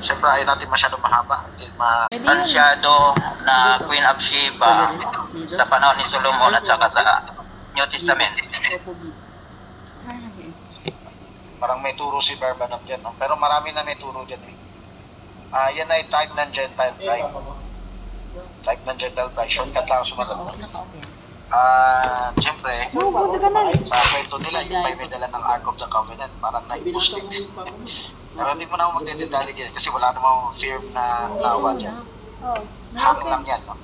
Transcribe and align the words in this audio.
Siyempre, 0.00 0.28
ayaw 0.28 0.46
natin 0.50 0.68
masyado 0.70 0.96
mahaba 0.98 1.46
until 1.46 1.70
ma... 1.78 2.06
Ansyado 2.10 3.14
na 3.44 3.78
Queen 3.84 4.04
of 4.06 4.18
Sheba 4.22 4.94
sa 5.50 5.64
panahon 5.66 5.96
ni 5.98 6.06
Solomon 6.06 6.54
at 6.54 6.64
saka 6.66 6.86
sa 6.90 7.02
New 7.74 7.86
Testament. 7.90 8.34
Parang 11.60 11.78
may 11.84 11.92
turo 11.92 12.18
si 12.24 12.40
Barbanab 12.40 12.80
dyan, 12.88 13.04
no? 13.04 13.12
Pero 13.20 13.36
marami 13.36 13.70
na 13.76 13.84
may 13.84 13.98
turo 14.00 14.24
dyan, 14.24 14.40
eh. 14.48 14.56
Ah, 15.50 15.68
yan 15.74 15.90
ay 15.90 16.06
type 16.06 16.32
ng 16.32 16.50
Gentile 16.54 16.96
bride. 16.96 17.30
Type 18.62 18.82
ng 18.86 18.96
Gentile 18.96 19.30
bride. 19.34 19.50
Shortcut 19.50 19.84
lang 19.84 20.06
sumagot. 20.06 20.38
Ah, 21.50 22.30
siyempre, 22.38 22.86
sa 23.90 23.98
kwento 24.14 24.38
nila, 24.38 24.62
yung 24.70 24.86
may 24.86 24.94
may 24.94 25.10
dala 25.10 25.26
ng 25.26 25.42
Ark 25.42 25.66
of 25.66 25.74
the 25.76 25.88
Covenant, 25.90 26.30
parang 26.38 26.62
naipuslit. 26.70 27.26
Pero 28.30 28.48
hindi 28.54 28.66
mo 28.70 28.74
na 28.78 28.86
ako 28.86 29.02
magdedetalye 29.02 29.52
yan 29.58 29.74
kasi 29.74 29.90
wala 29.90 30.14
namang 30.14 30.54
firm 30.54 30.84
na 30.94 31.26
lawa 31.42 31.74
dyan. 31.74 31.98
Hangin 32.94 33.26
lang 33.26 33.44
yan, 33.46 33.62
no? 33.66 33.74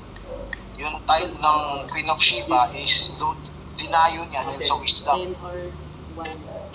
Yung 0.77 0.97
type 1.09 1.33
ng 1.33 1.61
Queen 1.89 2.09
of 2.13 2.21
Sheba 2.21 2.69
is 2.77 3.17
do, 3.17 3.33
dinayo 3.75 4.29
niya 4.29 4.45
dahil 4.45 4.63
sa 4.63 4.77
wisdom. 4.77 5.35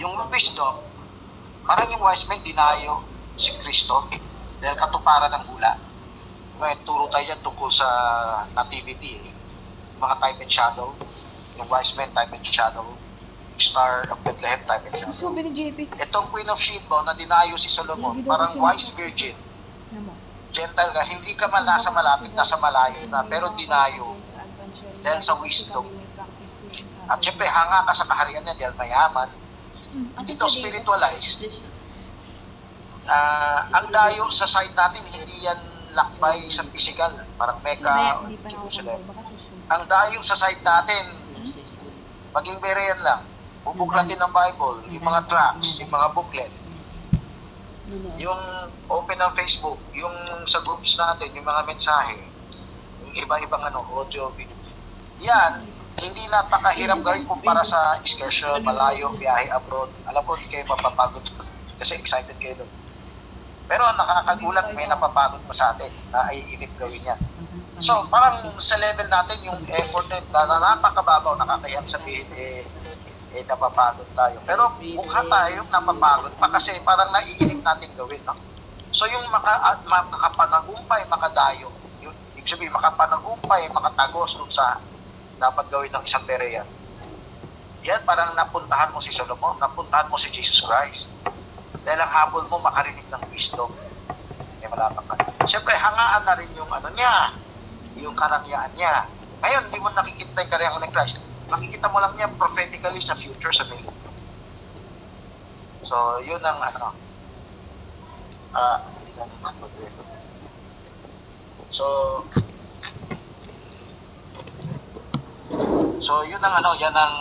Yung 0.01 0.13
wisdom, 0.33 0.73
parang 1.63 1.87
yung 1.93 2.01
wise 2.01 2.25
men 2.27 2.41
dinayo 2.41 3.05
si 3.37 3.53
Kristo 3.61 4.09
dahil 4.59 4.77
katuparan 4.77 5.31
ng 5.31 5.43
hula. 5.49 5.73
May 6.61 6.77
turo 6.85 7.09
tayo 7.09 7.25
dyan 7.25 7.41
tungkol 7.41 7.69
sa 7.73 7.87
nativity, 8.53 9.17
eh. 9.17 9.33
mga 9.97 10.15
type 10.21 10.39
and 10.41 10.51
shadow. 10.51 10.89
Yung 11.57 11.69
wise 11.69 11.93
men, 11.97 12.09
type 12.13 12.29
and 12.33 12.45
shadow. 12.45 12.85
Star 13.61 14.03
of 14.09 14.17
Bethlehem, 14.25 14.59
type 14.65 14.83
and 14.89 14.95
shadow. 14.97 15.13
Sabi 15.13 15.45
ni 15.45 15.51
JP. 15.53 15.93
Itong 16.01 16.27
Queen 16.33 16.49
of 16.49 16.57
Sheba 16.57 17.05
na 17.05 17.13
dinayo 17.13 17.53
si 17.61 17.69
Solomon, 17.69 18.17
parang 18.25 18.49
wise 18.57 18.91
virgin. 18.97 19.37
Gentile 20.51 20.91
ka, 20.91 21.01
hindi 21.07 21.31
ka 21.37 21.47
man 21.47 21.63
nasa 21.63 21.93
malapit, 21.95 22.33
nasa 22.35 22.59
malayo 22.59 22.99
na, 23.07 23.23
pero 23.23 23.53
dinayo 23.55 24.19
dahil 25.01 25.21
sa 25.21 25.37
wisdom. 25.39 25.87
At 27.07 27.19
syempre, 27.23 27.47
hanga 27.47 27.87
ka 27.87 27.93
sa 27.95 28.05
kaharian 28.09 28.43
niya 28.45 28.55
dahil 28.57 28.75
mayaman. 28.75 29.29
Ito 30.27 30.45
spiritualized. 30.47 31.51
Ah, 33.09 33.67
ang 33.75 33.89
dayo 33.89 34.29
sa 34.29 34.47
side 34.47 34.75
natin, 34.77 35.03
hindi 35.09 35.43
yan 35.43 35.59
lakbay 35.91 36.47
sa 36.47 36.63
physical, 36.71 37.11
parang 37.35 37.59
Mecca 37.59 38.23
o 38.23 38.31
Jerusalem. 38.47 39.01
Ang 39.67 39.83
dayo 39.87 40.19
sa 40.23 40.35
side 40.39 40.63
natin, 40.63 41.03
maging 42.31 42.59
berean 42.63 42.99
lang. 43.03 43.21
Bubuklatin 43.61 44.17
ng 44.17 44.33
Bible, 44.33 44.77
yung 44.89 45.05
mga 45.05 45.21
tracts, 45.29 45.77
yung 45.85 45.91
mga 45.93 46.07
booklet, 46.17 46.53
yung 48.17 48.41
open 48.89 49.19
ng 49.19 49.33
Facebook, 49.37 49.77
yung 49.93 50.15
sa 50.47 50.63
groups 50.65 50.97
natin, 50.97 51.29
yung 51.37 51.45
mga 51.45 51.61
mensahe, 51.67 52.25
yung 53.05 53.13
iba-ibang 53.13 53.61
ano, 53.61 53.85
audio, 53.93 54.33
video. 54.33 54.55
Yan, 55.21 55.67
hindi 56.01 56.23
napakahirap 56.31 57.03
gawin 57.05 57.27
kumpara 57.29 57.61
sa 57.61 57.99
excursion, 58.01 58.63
malayo, 58.65 59.11
biyahe 59.19 59.51
abroad. 59.53 59.91
Alam 60.09 60.23
ko, 60.25 60.33
hindi 60.39 60.49
kayo 60.49 60.65
mapapagod 60.65 61.21
kasi 61.77 61.99
excited 61.99 62.37
kayo 62.41 62.63
doon. 62.63 62.71
Pero 63.69 63.85
ang 63.85 63.95
nakakagulat, 63.95 64.73
may 64.73 64.89
napapagod 64.89 65.39
pa 65.45 65.53
sa 65.53 65.75
atin 65.75 65.91
na 66.09 66.27
ay 66.31 66.41
inip 66.57 66.71
gawin 66.75 67.03
yan. 67.05 67.19
So, 67.81 68.05
parang 68.11 68.35
sa 68.35 68.75
level 68.77 69.07
natin, 69.09 69.37
yung 69.47 69.59
effort 69.79 70.05
na, 70.11 70.19
na 70.45 70.57
napakababaw, 70.59 71.39
nakakayang 71.39 71.87
sabihin, 71.87 72.29
eh, 72.35 72.67
eh, 73.31 73.43
napapagod 73.47 74.07
tayo. 74.11 74.43
Pero 74.43 74.75
mukha 74.83 75.23
tayong 75.23 75.69
napapagod 75.71 76.33
pa 76.35 76.51
kasi 76.51 76.75
parang 76.83 77.09
naiinip 77.15 77.63
natin 77.63 77.91
gawin, 77.95 78.19
no? 78.27 78.35
So, 78.91 79.07
yung 79.07 79.23
maka, 79.31 79.55
at 79.71 79.79
makapanagumpay, 79.87 81.07
makadayo, 81.07 81.71
yung, 82.03 82.11
ibig 82.35 82.43
sabihin, 82.43 82.75
makapanagumpay, 82.75 83.71
makatagos 83.71 84.35
dun 84.35 84.51
sa 84.51 84.83
dapat 85.39 85.71
gawin 85.71 85.95
ng 85.95 86.03
isang 86.03 86.27
berean. 86.27 86.67
Yan, 87.87 88.03
parang 88.03 88.35
napuntahan 88.35 88.91
mo 88.91 88.99
si 88.99 89.15
Solomon, 89.15 89.55
napuntahan 89.63 90.11
mo 90.11 90.19
si 90.19 90.27
Jesus 90.29 90.59
Christ. 90.59 91.23
Dahil 91.87 92.03
ang 92.03 92.11
habol 92.11 92.45
mo, 92.51 92.59
makarinig 92.59 93.07
ng 93.07 93.23
wisdom. 93.31 93.71
May 94.59 94.67
malapang 94.67 95.07
ka. 95.07 95.15
Siyempre, 95.47 95.71
hangaan 95.71 96.27
na 96.27 96.35
rin 96.35 96.51
yung 96.53 96.69
ano 96.69 96.91
niya, 96.91 97.15
yung 97.95 98.13
karangyaan 98.13 98.75
niya. 98.75 99.07
Ngayon, 99.39 99.71
hindi 99.71 99.79
mo 99.79 99.87
nakikita 99.95 100.45
yung 100.45 100.51
karangyaan 100.51 100.83
ni 100.83 100.91
Christ. 100.91 101.30
Makikita 101.51 101.91
mo 101.91 101.99
lang 101.99 102.15
niya 102.15 102.31
prophetically 102.39 103.03
sa 103.03 103.19
future 103.19 103.51
sa 103.51 103.67
may 103.67 103.83
So, 105.83 106.23
yun 106.23 106.39
ang 106.39 106.63
ano. 106.63 106.95
Ah, 108.55 108.79
nagpapagreto. 109.19 110.03
So, 111.71 111.85
So, 116.01 116.25
yun 116.25 116.41
ang 116.41 116.57
ano, 116.57 116.73
yan 116.81 116.95
ang 116.97 117.15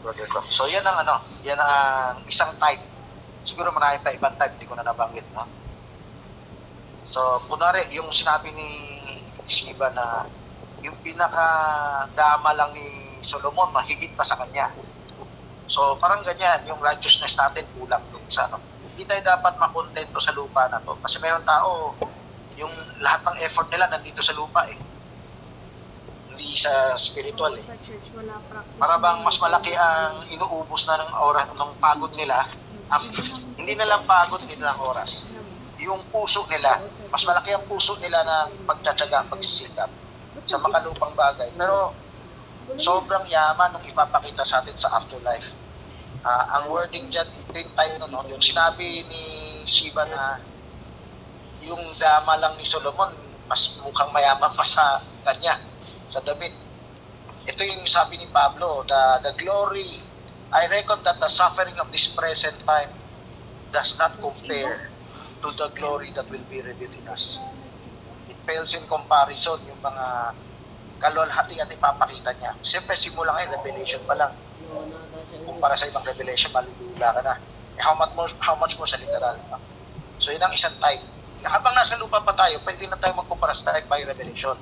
ko. 0.00 0.40
So, 0.42 0.66
yan 0.66 0.82
ang 0.82 1.04
ano, 1.04 1.20
yan 1.44 1.60
ang 1.60 2.24
isang 2.24 2.56
type. 2.56 2.80
Siguro 3.44 3.68
marami 3.70 4.00
pa 4.00 4.16
ibang 4.16 4.34
type, 4.40 4.56
hindi 4.56 4.66
ko 4.66 4.74
na 4.74 4.88
nabanggit, 4.88 5.28
no? 5.36 5.44
So, 7.04 7.44
kunwari, 7.46 7.92
yung 7.92 8.08
sinabi 8.08 8.50
ni 8.56 8.68
Shiva 9.44 9.92
na 9.92 10.24
yung 10.84 10.96
pinaka-dama 11.00 12.52
lang 12.52 12.70
ni 12.76 13.16
Solomon, 13.24 13.72
mahigit 13.72 14.12
pa 14.12 14.20
sa 14.20 14.36
kanya. 14.36 14.68
So, 15.64 15.96
parang 15.96 16.20
ganyan, 16.20 16.68
yung 16.68 16.78
righteousness 16.84 17.40
natin 17.40 17.64
kulang 17.72 18.04
dun 18.12 18.20
sa 18.28 18.52
ano. 18.52 18.60
Hindi 18.92 19.08
tayo 19.08 19.24
dapat 19.24 19.56
makontento 19.56 20.20
sa 20.20 20.36
lupa 20.36 20.68
na 20.68 20.78
to. 20.84 20.92
Kasi 21.00 21.16
mayroon 21.24 21.42
tao, 21.48 21.96
yung 22.60 22.70
lahat 23.00 23.24
ng 23.24 23.36
effort 23.48 23.72
nila 23.72 23.88
nandito 23.88 24.20
sa 24.20 24.36
lupa 24.36 24.68
eh. 24.68 24.76
Hindi 26.30 26.52
sa 26.52 26.92
spiritual 27.00 27.56
eh. 27.56 27.64
Para 28.76 29.00
bang 29.00 29.24
mas 29.24 29.40
malaki 29.40 29.72
ang 29.72 30.20
inuubos 30.28 30.84
na 30.84 31.00
ng 31.00 31.12
oras, 31.16 31.48
ng 31.48 31.72
pagod 31.80 32.12
nila. 32.12 32.44
Ang, 32.92 33.02
hindi 33.56 33.72
na 33.72 33.88
lang 33.88 34.04
pagod, 34.04 34.44
hindi 34.44 34.60
na 34.60 34.76
lang 34.76 34.78
oras. 34.84 35.32
Yung 35.80 36.04
puso 36.12 36.44
nila, 36.52 36.76
mas 37.08 37.24
malaki 37.24 37.56
ang 37.56 37.64
puso 37.64 37.96
nila 37.98 38.20
na 38.20 38.46
pagtsatsaga, 38.68 39.26
pagsisikap 39.32 40.03
sa 40.44 40.60
makalupang 40.60 41.16
bagay. 41.16 41.50
Pero 41.56 41.92
sobrang 42.80 43.24
yaman 43.28 43.76
nung 43.76 43.84
ipapakita 43.84 44.44
sa 44.44 44.64
atin 44.64 44.76
sa 44.76 44.96
afterlife. 44.96 45.52
Ah, 46.24 46.60
ang 46.60 46.72
wording 46.72 47.12
dyan, 47.12 47.28
ito 47.36 47.52
yung 47.52 47.74
tayo 47.76 47.92
no, 48.08 48.24
yung 48.24 48.40
sinabi 48.40 49.04
ni 49.04 49.22
Shiva 49.68 50.08
na 50.08 50.40
yung 51.64 51.80
dama 52.00 52.36
lang 52.40 52.56
ni 52.56 52.64
Solomon, 52.64 53.12
mas 53.48 53.76
mukhang 53.84 54.12
mayaman 54.12 54.52
pa 54.52 54.64
sa 54.64 55.00
kanya, 55.24 55.56
sa 56.08 56.20
damit. 56.24 56.52
Ito 57.44 57.60
yung 57.60 57.84
sabi 57.84 58.16
ni 58.16 58.28
Pablo, 58.32 58.84
the, 58.88 59.02
the 59.20 59.32
glory, 59.36 60.00
I 60.48 60.64
reckon 60.72 61.04
that 61.04 61.20
the 61.20 61.28
suffering 61.28 61.76
of 61.76 61.92
this 61.92 62.16
present 62.16 62.56
time 62.64 62.88
does 63.68 64.00
not 64.00 64.16
compare 64.16 64.88
to 65.44 65.48
the 65.52 65.68
glory 65.76 66.08
that 66.16 66.30
will 66.32 66.44
be 66.48 66.64
revealed 66.64 66.96
in 66.96 67.04
us. 67.08 67.36
Pales 68.44 68.76
in 68.76 68.84
comparison 68.84 69.56
yung 69.64 69.80
mga 69.80 70.36
kalwalhatian 71.00 71.68
na 71.68 71.76
ipapakita 71.76 72.30
niya. 72.36 72.52
Siyempre, 72.60 72.96
simula 72.96 73.32
ngayon, 73.36 73.56
revelation 73.60 74.00
pa 74.04 74.14
lang. 74.16 74.32
Kumpara 75.44 75.76
sa 75.76 75.88
ibang 75.88 76.04
revelation, 76.04 76.52
malulula 76.52 77.08
ka 77.12 77.20
na. 77.24 77.34
Eh, 77.74 77.82
how 77.82 77.96
much 77.98 78.12
more, 78.14 78.30
how 78.40 78.56
much 78.56 78.76
more 78.80 78.88
sa 78.88 79.00
literal. 79.00 79.36
No? 79.50 79.58
So, 80.16 80.30
yun 80.30 80.40
ang 80.40 80.54
isang 80.54 80.76
type. 80.78 81.02
Habang 81.44 81.76
nasa 81.76 82.00
lupa 82.00 82.24
pa 82.24 82.32
tayo, 82.32 82.56
pwede 82.64 82.88
na 82.88 82.96
tayo 82.96 83.18
magkumpara 83.20 83.52
sa 83.52 83.74
type 83.74 83.88
by 83.90 84.00
revelation. 84.06 84.56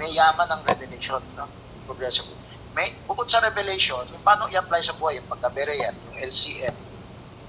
May 0.00 0.10
yaman 0.10 0.50
ng 0.50 0.62
revelation. 0.66 1.22
No? 1.38 1.46
Progressive. 1.86 2.26
May, 2.74 2.90
bukod 3.06 3.30
sa 3.30 3.38
revelation, 3.38 4.02
yung 4.10 4.24
paano 4.26 4.50
i-apply 4.50 4.82
sa 4.82 4.98
buhay, 4.98 5.22
yung 5.22 5.30
pagkabereyan, 5.30 5.94
yung 5.94 6.16
LCM, 6.26 6.74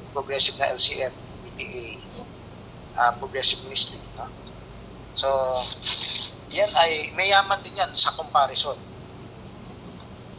yung 0.05 0.11
progressive 0.13 0.61
na 0.61 0.69
LCM, 0.77 1.13
PTA, 1.57 1.85
uh, 3.01 3.11
progressive 3.17 3.65
ministry. 3.65 3.97
No? 4.13 4.29
So, 5.15 5.27
yan 6.51 6.71
ay, 6.75 7.15
may 7.15 7.31
yaman 7.31 7.63
din 7.63 7.79
yan 7.79 7.91
sa 7.95 8.11
comparison. 8.19 8.75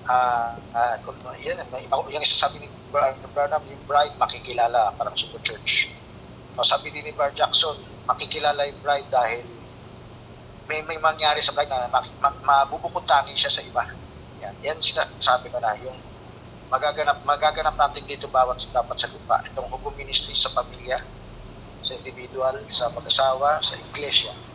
Ah, 0.06 0.54
ah, 0.76 0.96
kung 1.02 1.16
yan, 1.40 1.58
yung 1.90 2.22
isa 2.22 2.46
sabi 2.46 2.62
ni 2.62 2.68
Branham, 2.92 3.64
yung 3.66 3.82
bride 3.88 4.14
makikilala, 4.20 4.94
parang 5.00 5.16
super 5.16 5.40
church. 5.42 5.90
O 6.56 6.64
sabi 6.64 6.92
din 6.92 7.08
ni 7.08 7.12
Bar 7.16 7.32
Jackson, 7.32 7.76
makikilala 8.06 8.68
yung 8.68 8.80
bride 8.84 9.08
dahil 9.10 9.42
may 10.68 10.84
may 10.86 11.00
mangyari 11.00 11.40
sa 11.42 11.56
bride 11.56 11.72
na 11.72 11.90
mabubukuntangin 12.44 13.34
siya 13.34 13.52
sa 13.52 13.64
iba. 13.64 13.84
Yan, 14.44 14.54
yan 14.62 14.78
sabi 15.20 15.48
ko 15.48 15.58
na, 15.58 15.72
yung 15.80 15.96
magaganap 16.70 17.24
magaganap 17.24 17.74
natin 17.80 18.04
dito 18.04 18.28
bawat 18.28 18.60
dapat 18.70 18.96
sa 19.00 19.08
lupa. 19.08 19.40
Itong 19.48 19.72
hukom 19.72 19.96
ministry 19.96 20.36
sa 20.36 20.52
pamilya, 20.52 21.00
sa 21.82 21.92
individual, 21.96 22.60
sa 22.68 22.92
mag-asawa, 22.94 23.58
sa 23.64 23.74
iglesia. 23.90 24.45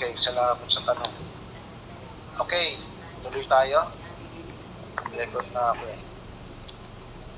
Okay, 0.00 0.16
salamat 0.16 0.64
sa 0.64 0.80
tanong. 0.80 1.12
Okay, 2.40 2.80
tuloy 3.20 3.44
tayo. 3.44 3.84
Record 5.12 5.44
na 5.52 5.76
ako 5.76 5.84
eh. 5.92 6.00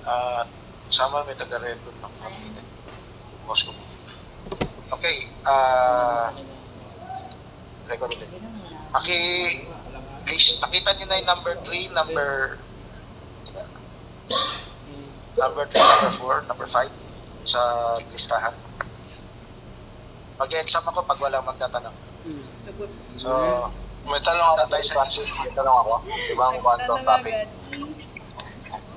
Ah, 0.06 0.46
Sama 0.86 1.26
may 1.26 1.34
taga-record 1.34 1.90
ng 1.90 2.14
kapatid. 2.22 2.54
Boss 3.50 3.66
ko. 3.66 3.74
Okay, 4.94 5.26
ah... 5.42 6.30
record 7.90 8.14
ulit. 8.14 8.30
Paki, 8.94 9.18
nakita 10.62 10.94
niyo 10.94 11.06
na 11.10 11.18
yung 11.18 11.30
number 11.34 11.58
3, 11.66 11.90
number... 11.90 12.62
Number 15.34 15.64
3, 15.66 15.82
number 15.82 16.46
4, 16.46 16.46
number 16.46 16.68
5 16.70 16.86
sa 17.42 17.60
listahan. 18.06 18.54
Mag-exam 20.38 20.86
ako 20.86 21.02
pag 21.10 21.18
walang 21.18 21.42
magtatanong. 21.42 22.11
So, 23.16 23.30
May 24.02 24.18
tanong 24.18 24.42
ako 24.42 24.66
tayo 24.66 24.82
sa 24.82 24.94
Francis. 24.98 25.30
May 25.30 25.54
tanong 25.54 25.76
ako. 25.86 25.92
Di 26.10 26.34
ba 26.34 26.44
ang 26.50 26.58
kwanto 26.58 26.94
topic? 27.06 27.34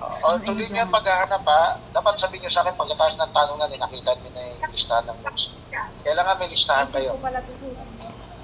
o 0.05 0.37
tuloy 0.37 0.69
niya 0.69 0.85
paghahanap 0.85 1.41
ha, 1.49 1.81
dapat 1.89 2.13
sabihin 2.21 2.45
niyo 2.45 2.51
sa 2.53 2.61
akin 2.61 2.77
pagkatapos 2.77 3.17
ng 3.17 3.31
tanong 3.33 3.57
na 3.57 3.65
nakita 3.73 4.13
niyo 4.21 4.29
na 4.37 4.41
yung 4.53 4.61
listahan 4.69 5.05
ng 5.09 5.17
notes. 5.25 5.57
Kailangan 6.05 6.37
may 6.37 6.49
listahan 6.49 6.85
kayo. 6.85 7.17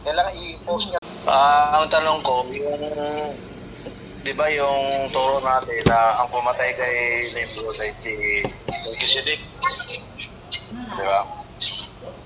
Kailangan 0.02 0.34
i-post 0.34 0.86
niya. 0.90 1.00
Ah, 1.30 1.78
ang 1.78 1.86
tanong 1.86 2.26
ko, 2.26 2.50
yung 2.50 2.82
di 4.22 4.34
ba 4.34 4.50
yung 4.50 5.10
turo 5.14 5.38
natin 5.42 5.82
na 5.86 6.22
ang 6.22 6.28
pumatay 6.34 6.74
kay 6.74 6.96
Nimrod 7.30 7.78
ay 7.78 7.94
si 8.02 8.42
Melchizedek? 8.66 9.42
Di 10.98 11.04
ba? 11.06 11.41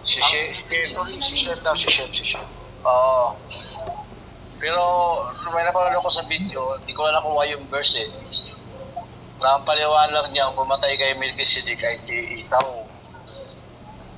Si 0.05 0.21
story, 0.85 1.17
si 1.17 1.33
Chef 1.33 1.59
daw, 1.65 1.73
si 1.73 1.89
Chef, 1.89 2.13
si 2.13 2.21
Chef. 2.21 2.45
Oo. 2.85 3.33
Pero 4.61 4.81
may 5.49 5.65
napanood 5.65 5.97
ako 5.97 6.09
sa 6.13 6.23
video, 6.29 6.77
hindi 6.77 6.93
ko 6.93 7.09
alam 7.09 7.25
kung 7.25 7.33
why 7.33 7.49
yung 7.49 7.65
verse 7.67 7.97
eh. 7.97 8.09
Na 9.41 9.57
ang 9.57 9.65
paliwanag 9.65 10.29
niya, 10.29 10.53
pumatay 10.53 10.93
kay 10.95 11.17
Melchizedek 11.17 11.81
ay 11.81 11.95
si 12.05 12.15
Esau. 12.39 12.85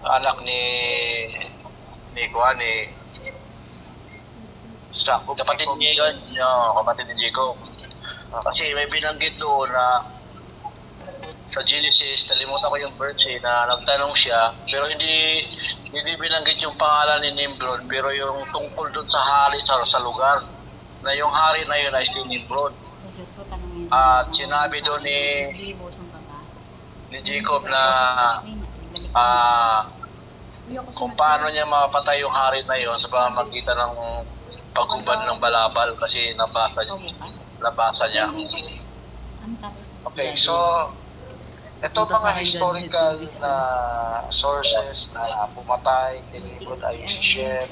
Anak 0.04 0.44
ni 0.44 0.62
ni 2.16 2.24
Kuan 2.32 2.60
ni 2.60 2.92
Sa 4.92 5.20
kapatid 5.24 5.68
ni 5.80 5.96
yun, 5.96 6.16
kapatid 6.76 7.08
ni 7.12 7.16
Jacob. 7.28 7.56
Kasi 8.28 8.76
may 8.76 8.88
binanggit 8.92 9.40
doon 9.40 9.72
na 9.72 10.04
sa 11.48 11.64
Genesis, 11.64 12.28
nalimutan 12.36 12.68
ko 12.68 12.78
yung 12.78 12.96
verse 13.00 13.24
eh, 13.24 13.40
na 13.40 13.72
nagtanong 13.72 14.12
siya, 14.20 14.52
pero 14.68 14.84
hindi 14.92 15.48
hindi 15.96 16.12
binanggit 16.20 16.60
yung 16.60 16.76
pangalan 16.76 17.24
ni 17.24 17.32
Nimrod, 17.40 17.88
pero 17.88 18.12
yung 18.12 18.44
tungkol 18.52 18.92
doon 18.92 19.08
sa 19.08 19.22
hari 19.24 19.58
sa, 19.64 19.80
sa 19.88 20.04
lugar, 20.04 20.44
na 21.02 21.16
yung 21.16 21.32
hari 21.32 21.64
na 21.72 21.80
yun 21.80 21.96
ay 21.96 22.04
si 22.04 22.20
Nimrod. 22.28 22.76
At 23.88 24.28
sinabi 24.36 24.84
doon 24.84 25.02
ni, 25.08 25.20
ni 27.16 27.18
Jacob 27.24 27.64
na 27.72 27.84
ah, 29.16 29.88
kung 30.92 31.16
paano 31.16 31.48
niya 31.48 31.64
mapatay 31.64 32.20
yung 32.20 32.36
hari 32.36 32.60
na 32.68 32.76
yun 32.76 33.00
sa 33.00 33.08
pamamagitan 33.08 33.80
ng 33.80 33.96
paghubad 34.76 35.24
ng 35.24 35.40
balabal 35.40 35.90
kasi 35.96 36.36
nabasa, 36.36 36.84
nabasa 37.64 38.04
niya. 38.12 38.28
Okay, 40.12 40.36
so 40.36 40.54
ito 41.78 42.00
mga 42.10 42.32
historical 42.42 43.22
na 43.38 43.54
sources 44.34 45.14
na 45.14 45.46
pumatay 45.54 46.26
kay 46.34 46.42
Nimrod 46.42 46.82
ay 46.82 47.06
si 47.06 47.22
Shem, 47.22 47.70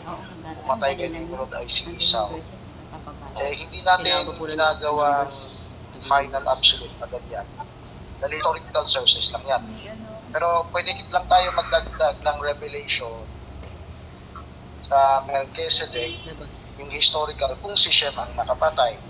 pumatay 0.61 0.93
kay 0.93 1.09
Nimrod 1.09 1.49
ay 1.57 1.65
si 1.65 1.89
Esau. 1.89 2.37
Eh, 3.35 3.53
hindi 3.65 3.81
natin 3.81 4.29
ginagawa 4.29 5.25
final 6.05 6.45
absolute 6.45 6.93
agad 7.01 7.23
yan. 7.33 7.47
Dahil 8.21 8.37
historical 8.37 8.85
sources 8.85 9.33
lang 9.33 9.43
yan. 9.49 9.63
Pero 10.29 10.69
pwede 10.69 10.93
lang 11.09 11.25
tayo 11.25 11.49
magdagdag 11.57 12.21
ng 12.21 12.37
revelation 12.45 13.25
sa 14.85 15.25
Melchizedek, 15.25 16.21
yung 16.77 16.93
historical, 16.93 17.57
kung 17.57 17.73
si 17.73 17.89
Shem 17.89 18.13
ang 18.13 18.37
nakapatay. 18.37 19.01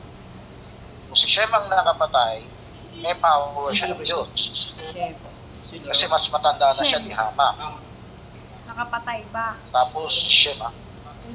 Kung 1.11 1.19
si 1.19 1.27
Shem 1.27 1.51
ang 1.51 1.67
nakapatay, 1.67 2.54
may 2.99 3.15
power 3.17 3.71
siya 3.71 3.91
ng 3.91 4.01
Diyos. 4.01 4.71
Kasi 5.65 6.03
mas 6.07 6.25
matanda 6.29 6.71
na 6.71 6.83
siya 6.83 6.99
ni 7.01 7.11
Hama. 7.11 7.75
Nakapatay 8.65 9.19
ba? 9.31 9.55
Tapos 9.71 10.11
si 10.13 10.29
Shem, 10.29 10.59
ah, 10.61 10.71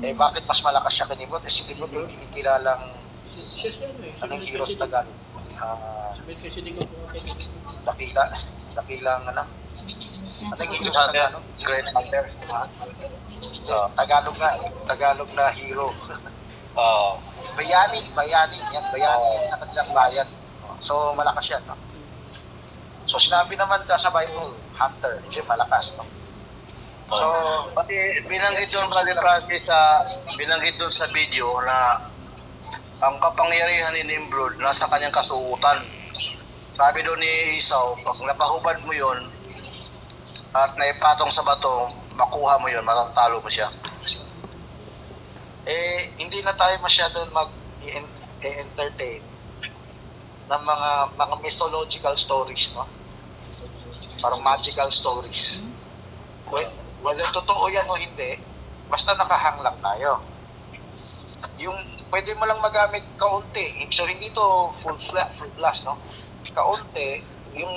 eh 0.00 0.14
bakit 0.14 0.46
mas 0.46 0.60
malakas 0.62 0.92
siya 0.94 1.06
kay 1.08 1.18
Nimrod? 1.18 1.44
Eh 1.44 1.52
si 1.52 1.68
Nimrod 1.68 1.92
yung 1.92 2.08
kinikilalang 2.08 2.94
Siya 3.30 3.70
siya 3.70 3.86
ano 3.90 4.02
eh. 4.04 4.22
Anong 4.22 4.42
hero 4.42 4.62
sa 4.62 4.74
Melchizedek. 4.74 4.82
Tagalog? 4.82 5.16
Ah, 5.60 6.10
Si 6.14 6.20
Melchizedek 6.26 6.74
ang 6.78 6.88
pumatay 6.88 7.20
kay 7.20 7.34
Nimrod. 7.36 7.78
dakila, 7.80 8.24
dakilang 8.74 9.22
ano? 9.28 9.44
Anong 9.46 10.70
hero 10.70 10.90
sa 10.92 11.04
Tagalog? 11.10 11.44
Great 11.60 11.88
Hunter. 11.90 12.24
Uh, 13.70 13.86
Tagalog 13.94 14.36
nga, 14.36 14.50
eh. 14.58 14.70
Tagalog 14.88 15.30
na 15.32 15.46
hero. 15.52 15.86
Oo. 16.74 17.10
bayani, 17.58 18.00
bayani, 18.14 18.58
yan, 18.72 18.84
bayani 18.94 19.26
yan 19.36 19.44
sa 19.48 19.58
kanilang 19.62 19.90
bayan. 19.92 20.28
So, 20.80 21.12
malakas 21.12 21.52
yan, 21.52 21.62
no? 21.68 21.76
So, 23.04 23.20
sinabi 23.20 23.52
naman 23.54 23.84
ka 23.84 24.00
sa 24.00 24.08
Bible, 24.08 24.56
hunter, 24.80 25.20
hindi 25.20 25.44
malakas, 25.44 26.00
no? 26.00 26.08
So, 27.10 27.26
Pati 27.74 28.22
binanggit 28.30 28.70
doon 28.70 28.86
kay 28.86 29.12
Francis 29.18 29.66
sa 29.66 30.06
binanggit 30.38 30.78
doon 30.78 30.94
sa 30.94 31.10
video 31.10 31.50
na 31.66 32.06
ang 33.02 33.18
kapangyarihan 33.18 33.92
ni 33.98 34.06
Nimrod 34.06 34.56
nasa 34.62 34.86
kanyang 34.86 35.10
kasuotan. 35.10 35.82
Sabi 36.78 37.02
doon 37.02 37.18
ni 37.18 37.58
Esau, 37.58 37.98
pag 38.00 38.14
napahubad 38.24 38.78
mo 38.86 38.94
yon 38.94 39.26
at 40.54 40.70
naipatong 40.78 41.34
sa 41.34 41.42
bato, 41.42 41.90
makuha 42.14 42.62
mo 42.62 42.70
yon, 42.70 42.86
matatalo 42.86 43.42
mo 43.42 43.50
siya. 43.50 43.66
eh, 45.66 46.14
hindi 46.16 46.40
na 46.46 46.54
tayo 46.54 46.78
masyado 46.78 47.26
mag-entertain 47.34 49.22
ng 50.50 50.62
mga 50.66 50.90
mga 51.14 51.34
mythological 51.38 52.14
stories, 52.18 52.74
no? 52.74 52.84
Parang 54.18 54.42
magical 54.42 54.90
stories. 54.90 55.62
Whe- 56.50 56.74
Whether 57.00 57.24
totoo 57.32 57.64
yan 57.72 57.88
o 57.88 57.96
hindi, 57.96 58.36
basta 58.92 59.16
nakahang 59.16 59.64
lang 59.64 59.78
tayo. 59.80 60.20
Yung 61.56 61.78
pwede 62.12 62.36
mo 62.36 62.44
lang 62.44 62.60
magamit 62.60 63.06
kaunti. 63.16 63.88
So 63.88 64.04
hindi 64.04 64.28
to 64.34 64.68
full 64.76 64.98
flat, 65.00 65.32
full 65.38 65.48
blast, 65.56 65.88
no? 65.88 65.96
Kaunti, 66.52 67.24
yung 67.56 67.72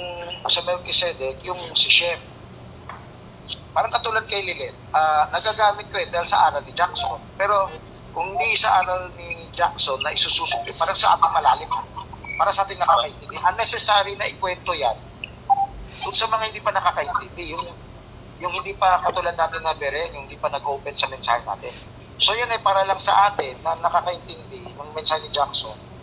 sa 0.49 0.59
Melchizedek, 0.65 1.39
yung 1.45 1.55
si 1.55 1.87
Shem. 1.87 2.19
Parang 3.71 3.93
katulad 3.93 4.25
kay 4.27 4.43
Lilith, 4.43 4.75
ah, 4.91 5.29
nagagamit 5.31 5.87
ko 5.89 5.97
eh 5.97 6.09
dahil 6.09 6.27
sa 6.27 6.49
aral 6.51 6.61
ni 6.65 6.73
Jackson. 6.75 7.21
Pero 7.39 7.69
kung 8.11 8.33
hindi 8.33 8.53
sa 8.59 8.83
aral 8.83 9.09
ni 9.15 9.49
Jackson 9.55 9.97
na 10.03 10.13
isususok, 10.13 10.67
parang 10.75 10.97
sa 10.97 11.15
ating 11.15 11.31
malalim. 11.31 11.69
Para 12.37 12.49
sa 12.51 12.65
ating 12.65 12.79
nakakaintindi. 12.81 13.37
Unnecessary 13.37 14.13
na 14.17 14.29
ikwento 14.29 14.73
yan. 14.73 14.97
Kung 16.03 16.15
sa 16.15 16.27
mga 16.27 16.51
hindi 16.51 16.61
pa 16.61 16.71
nakakaintindi, 16.73 17.53
yung 17.53 17.63
yung 18.43 18.53
hindi 18.59 18.75
pa 18.75 18.99
katulad 18.99 19.37
natin 19.39 19.63
na 19.63 19.71
bere, 19.77 20.11
yung 20.11 20.27
hindi 20.27 20.35
pa 20.35 20.51
nag-open 20.51 20.91
sa 20.97 21.07
mensahe 21.07 21.39
natin. 21.47 21.71
So 22.19 22.35
yun 22.35 22.51
ay 22.51 22.59
para 22.59 22.83
lang 22.83 22.99
sa 22.99 23.31
atin 23.31 23.55
na 23.63 23.77
nakakaintindi 23.79 24.75
ng 24.75 24.91
mensahe 24.91 25.23
ni 25.23 25.31
Jackson 25.31 25.93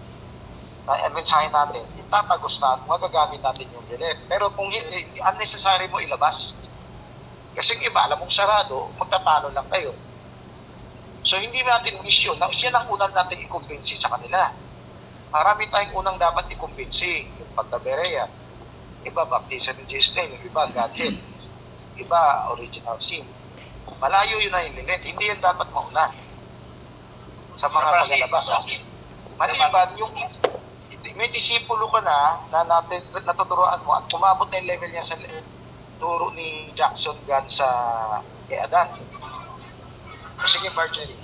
na 0.88 0.96
ang 1.06 1.14
mensahe 1.14 1.46
natin, 1.52 1.84
itatagos 2.00 2.58
na 2.58 2.74
at 2.74 2.82
magagamit 2.88 3.38
natin 3.44 3.68
yung 3.70 3.84
bilet. 3.86 4.16
Pero 4.26 4.50
kung 4.56 4.66
hindi, 4.66 5.20
unnecessary 5.20 5.86
mo 5.92 6.00
ilabas. 6.00 6.66
Kasi 7.54 7.76
yung 7.76 7.92
iba, 7.92 8.08
alam 8.08 8.18
mong 8.18 8.32
sarado, 8.32 8.88
magtatalo 8.96 9.52
lang 9.52 9.68
kayo. 9.68 9.92
So 11.20 11.36
hindi 11.36 11.60
natin 11.60 12.00
mission, 12.00 12.34
na 12.40 12.48
yan 12.48 12.72
ang 12.72 12.88
unang 12.88 13.12
natin 13.12 13.38
ikumbinsi 13.44 13.94
sa 13.94 14.08
kanila. 14.16 14.50
Marami 15.30 15.70
tayong 15.70 15.94
unang 15.94 16.18
dapat 16.18 16.50
ikumbinsi. 16.50 17.38
Yung 17.38 17.50
pagkabereya, 17.54 18.26
iba 19.06 19.22
baptism 19.30 19.78
in 19.80 19.86
Jesus 19.86 20.18
name, 20.18 20.34
yung 20.36 20.44
iba 20.50 20.66
Godhead, 20.74 21.14
iba 21.96 22.20
original 22.58 22.98
sin. 22.98 23.24
Malayo 24.02 24.42
yun 24.42 24.50
na 24.50 24.66
yung 24.66 24.74
lilit. 24.74 25.02
Hindi 25.06 25.30
yan 25.30 25.38
dapat 25.38 25.70
mauna 25.70 26.10
sa 27.54 27.70
mga 27.70 27.88
pagalabas. 28.06 28.46
Maliban, 29.38 29.90
yung 29.96 30.12
may 31.16 31.30
disipulo 31.32 31.86
ka 31.88 32.00
na 32.02 32.18
na 32.50 32.60
natin, 32.66 33.00
natuturoan 33.24 33.84
mo 33.86 33.94
at 33.94 34.04
kumabot 34.10 34.48
na 34.50 34.58
yung 34.60 34.68
level 34.68 34.90
niya 34.90 35.04
sa 35.04 35.16
turo 36.00 36.32
ni 36.32 36.72
Jackson 36.72 37.16
Gunn 37.28 37.46
sa 37.46 37.68
kay 38.48 38.56
Adan. 38.66 38.88
Sige, 40.48 40.72
Marjorie. 40.72 41.19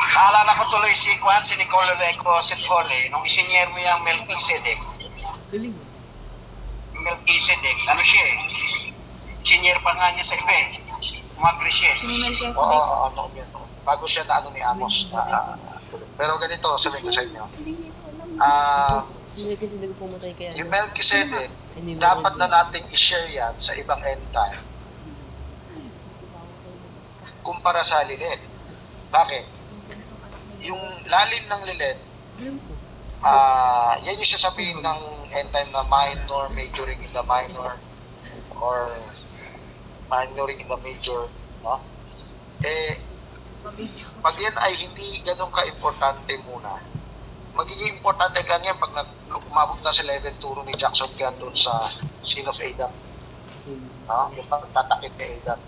Naalala 0.00 0.56
ko 0.56 0.64
tuloy 0.72 0.92
si 0.96 1.12
Juan, 1.20 1.44
si 1.44 1.54
Nicolo 1.60 1.92
Reco 2.00 2.40
Setfole, 2.40 3.12
nung 3.12 3.20
isinyer 3.28 3.68
mo 3.68 3.76
yung 3.76 4.00
Melchizedek. 4.00 4.80
Galing. 5.52 5.76
Melchizedek, 6.96 7.78
ano 7.84 8.00
siya 8.00 8.22
eh? 8.24 8.38
Senior 9.44 9.76
pa 9.84 9.92
nga 9.96 10.12
niya 10.16 10.24
sa 10.24 10.36
iba 10.36 10.52
eh. 10.52 10.68
Umagri 11.36 11.72
siya 11.72 11.92
eh. 11.92 11.96
Sinimel 12.00 12.32
kaya 12.32 12.52
Oo, 12.56 12.64
oo, 12.64 13.06
oo, 13.12 13.28
yun. 13.36 13.48
Bago 13.84 14.04
siya 14.04 14.24
na 14.28 14.40
ano 14.40 14.48
ni 14.52 14.60
Amos. 14.60 15.08
Na, 15.12 15.20
ah, 15.20 15.56
pero 16.16 16.36
ganito, 16.36 16.68
sabihin 16.76 17.04
ko 17.08 17.12
sa 17.12 17.24
inyo. 17.24 17.44
Ah, 18.40 18.98
Si 19.30 19.46
Melchizedek 19.46 19.92
pumatay 19.96 20.32
kay 20.34 20.52
yung. 20.56 20.68
Melchizedek, 20.68 21.50
dapat 22.00 22.32
na 22.40 22.46
nating 22.48 22.88
i-share 22.92 23.30
yan 23.30 23.54
sa 23.60 23.76
ibang 23.76 24.00
end 24.02 24.24
time 24.32 24.60
kumpara 27.40 27.82
sa 27.82 28.04
lilit. 28.04 28.40
Bakit? 29.10 29.59
Yung 30.60 30.82
lalim 31.08 31.44
ng 31.48 31.62
lilit, 31.64 31.98
ah 33.20 33.96
yan 34.00 34.20
yung 34.20 34.28
sasabihin 34.28 34.80
ng 34.80 35.00
end 35.32 35.50
time 35.52 35.70
na 35.72 35.84
minor, 35.88 36.48
majoring 36.52 37.00
in 37.00 37.12
the 37.12 37.24
minor, 37.24 37.76
or 38.60 38.92
minoring 40.10 40.60
in 40.60 40.68
the 40.68 40.80
major, 40.84 41.28
no? 41.64 41.80
Eh, 42.60 43.00
pag 44.20 44.36
yan 44.36 44.56
ay 44.56 44.72
hindi 44.76 45.20
ganun 45.24 45.52
ka-importante 45.52 46.32
muna, 46.44 46.80
magiging 47.56 47.96
importante 47.96 48.40
lang 48.44 48.64
yan 48.64 48.76
pag 48.76 49.04
umabot 49.30 49.78
na 49.80 49.92
sa 49.92 50.04
level 50.04 50.34
2 50.36 50.66
ni 50.68 50.74
Jackson 50.76 51.10
Gunn 51.16 51.36
doon 51.40 51.56
sa 51.56 51.88
Sin 52.20 52.48
of 52.48 52.56
Adam, 52.60 52.92
no? 54.08 54.28
yung 54.36 54.48
pagtatakip 54.48 55.12
ni 55.16 55.26
Adam, 55.40 55.60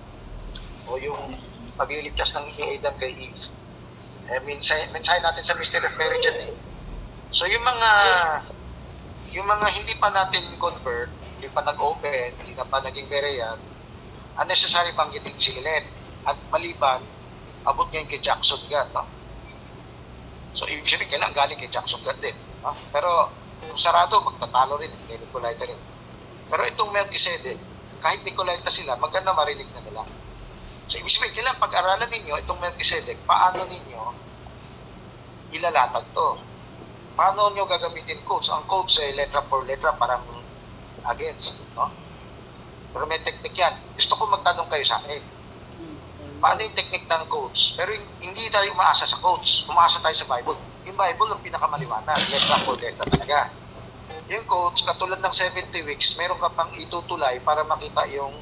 o 0.89 0.97
yung 1.01 1.37
pagliligtas 1.77 2.37
ng 2.37 2.47
ni 2.53 2.77
Adam 2.77 2.95
kay 3.01 3.13
Eve. 3.13 3.62
Eh, 4.33 4.41
minsay, 4.49 4.89
minsay 4.97 5.21
natin 5.21 5.45
sa 5.45 5.53
Mystery 5.61 5.85
of 5.85 5.97
Mary 6.01 6.17
dyan 6.25 6.49
eh. 6.49 6.53
So 7.29 7.45
yung 7.45 7.65
mga 7.65 7.91
yung 9.33 9.49
mga 9.49 9.67
hindi 9.77 9.95
pa 9.97 10.09
natin 10.13 10.45
convert, 10.57 11.09
hindi 11.37 11.49
pa 11.53 11.65
nag-open, 11.65 12.37
hindi 12.45 12.53
na 12.53 12.69
pa 12.69 12.81
naging 12.85 13.09
Berean, 13.09 13.57
unnecessary 14.41 14.93
banggitin 14.97 15.37
si 15.37 15.57
Lilet. 15.57 15.85
At 16.23 16.39
maliban, 16.55 17.03
abot 17.67 17.89
niya 17.91 18.07
yung 18.07 18.11
kay 18.13 18.23
Jackson 18.23 18.63
God. 18.71 18.89
No? 18.95 19.03
So, 20.55 20.71
ibig 20.71 20.87
sabihin, 20.87 21.11
kailangan 21.11 21.35
galing 21.35 21.59
kay 21.59 21.67
Jackson 21.67 21.99
God 22.07 22.15
din. 22.23 22.37
No? 22.63 22.77
Pero, 22.95 23.27
kung 23.59 23.75
sarado, 23.75 24.23
magtatalo 24.23 24.79
rin, 24.79 24.93
kay 25.11 25.19
Nicolaita 25.19 25.67
rin. 25.67 25.81
Pero 26.47 26.63
itong 26.63 26.95
Melchizedek, 26.95 27.59
kahit 27.99 28.23
Nicolaita 28.23 28.71
sila, 28.71 28.95
maganda 29.03 29.35
marinig 29.35 29.67
na 29.75 29.83
nila. 29.83 30.07
So, 30.87 31.03
ibig 31.03 31.11
sabihin, 31.11 31.43
kailangan 31.43 31.59
pag-aralan 31.59 32.07
ninyo, 32.07 32.39
itong 32.47 32.63
Melchizedek, 32.63 33.19
paano 33.27 33.67
ninyo 33.67 34.22
ilalatag 35.53 36.07
to? 36.17 36.29
Paano 37.13 37.53
nyo 37.53 37.69
gagamitin 37.69 38.25
codes? 38.25 38.49
Ang 38.49 38.65
codes 38.65 38.97
ay 39.05 39.13
letra 39.13 39.45
for 39.47 39.63
letra, 39.69 39.93
parang 39.95 40.25
against. 41.13 41.69
No? 41.77 41.93
Pero 42.93 43.05
may 43.09 43.21
technique 43.21 43.57
yan. 43.57 43.77
Gusto 43.97 44.17
ko 44.17 44.29
magtanong 44.33 44.69
kayo 44.69 44.85
sa 44.85 45.01
akin. 45.01 45.21
Paano 46.43 46.59
yung 46.65 46.75
technique 46.75 47.07
ng 47.07 47.25
coach? 47.31 47.79
Pero 47.79 47.95
hin- 47.95 48.13
hindi 48.21 48.51
tayo 48.51 48.67
umaasa 48.75 49.07
sa 49.07 49.21
coach. 49.21 49.69
Umaasa 49.71 50.03
tayo 50.03 50.17
sa 50.17 50.27
Bible. 50.27 50.59
Yung 50.89 50.99
Bible 50.99 51.31
ang 51.31 51.41
pinakamaliwanag. 51.45 52.19
Letra 52.29 52.57
for 52.67 52.75
letra 52.77 53.07
talaga. 53.07 53.49
Yung 54.29 54.45
coach, 54.45 54.85
katulad 54.85 55.21
ng 55.21 55.35
70 55.35 55.87
weeks, 55.87 56.17
meron 56.17 56.41
ka 56.41 56.49
pang 56.53 56.69
itutulay 56.75 57.41
para 57.41 57.65
makita 57.65 58.05
yung 58.13 58.33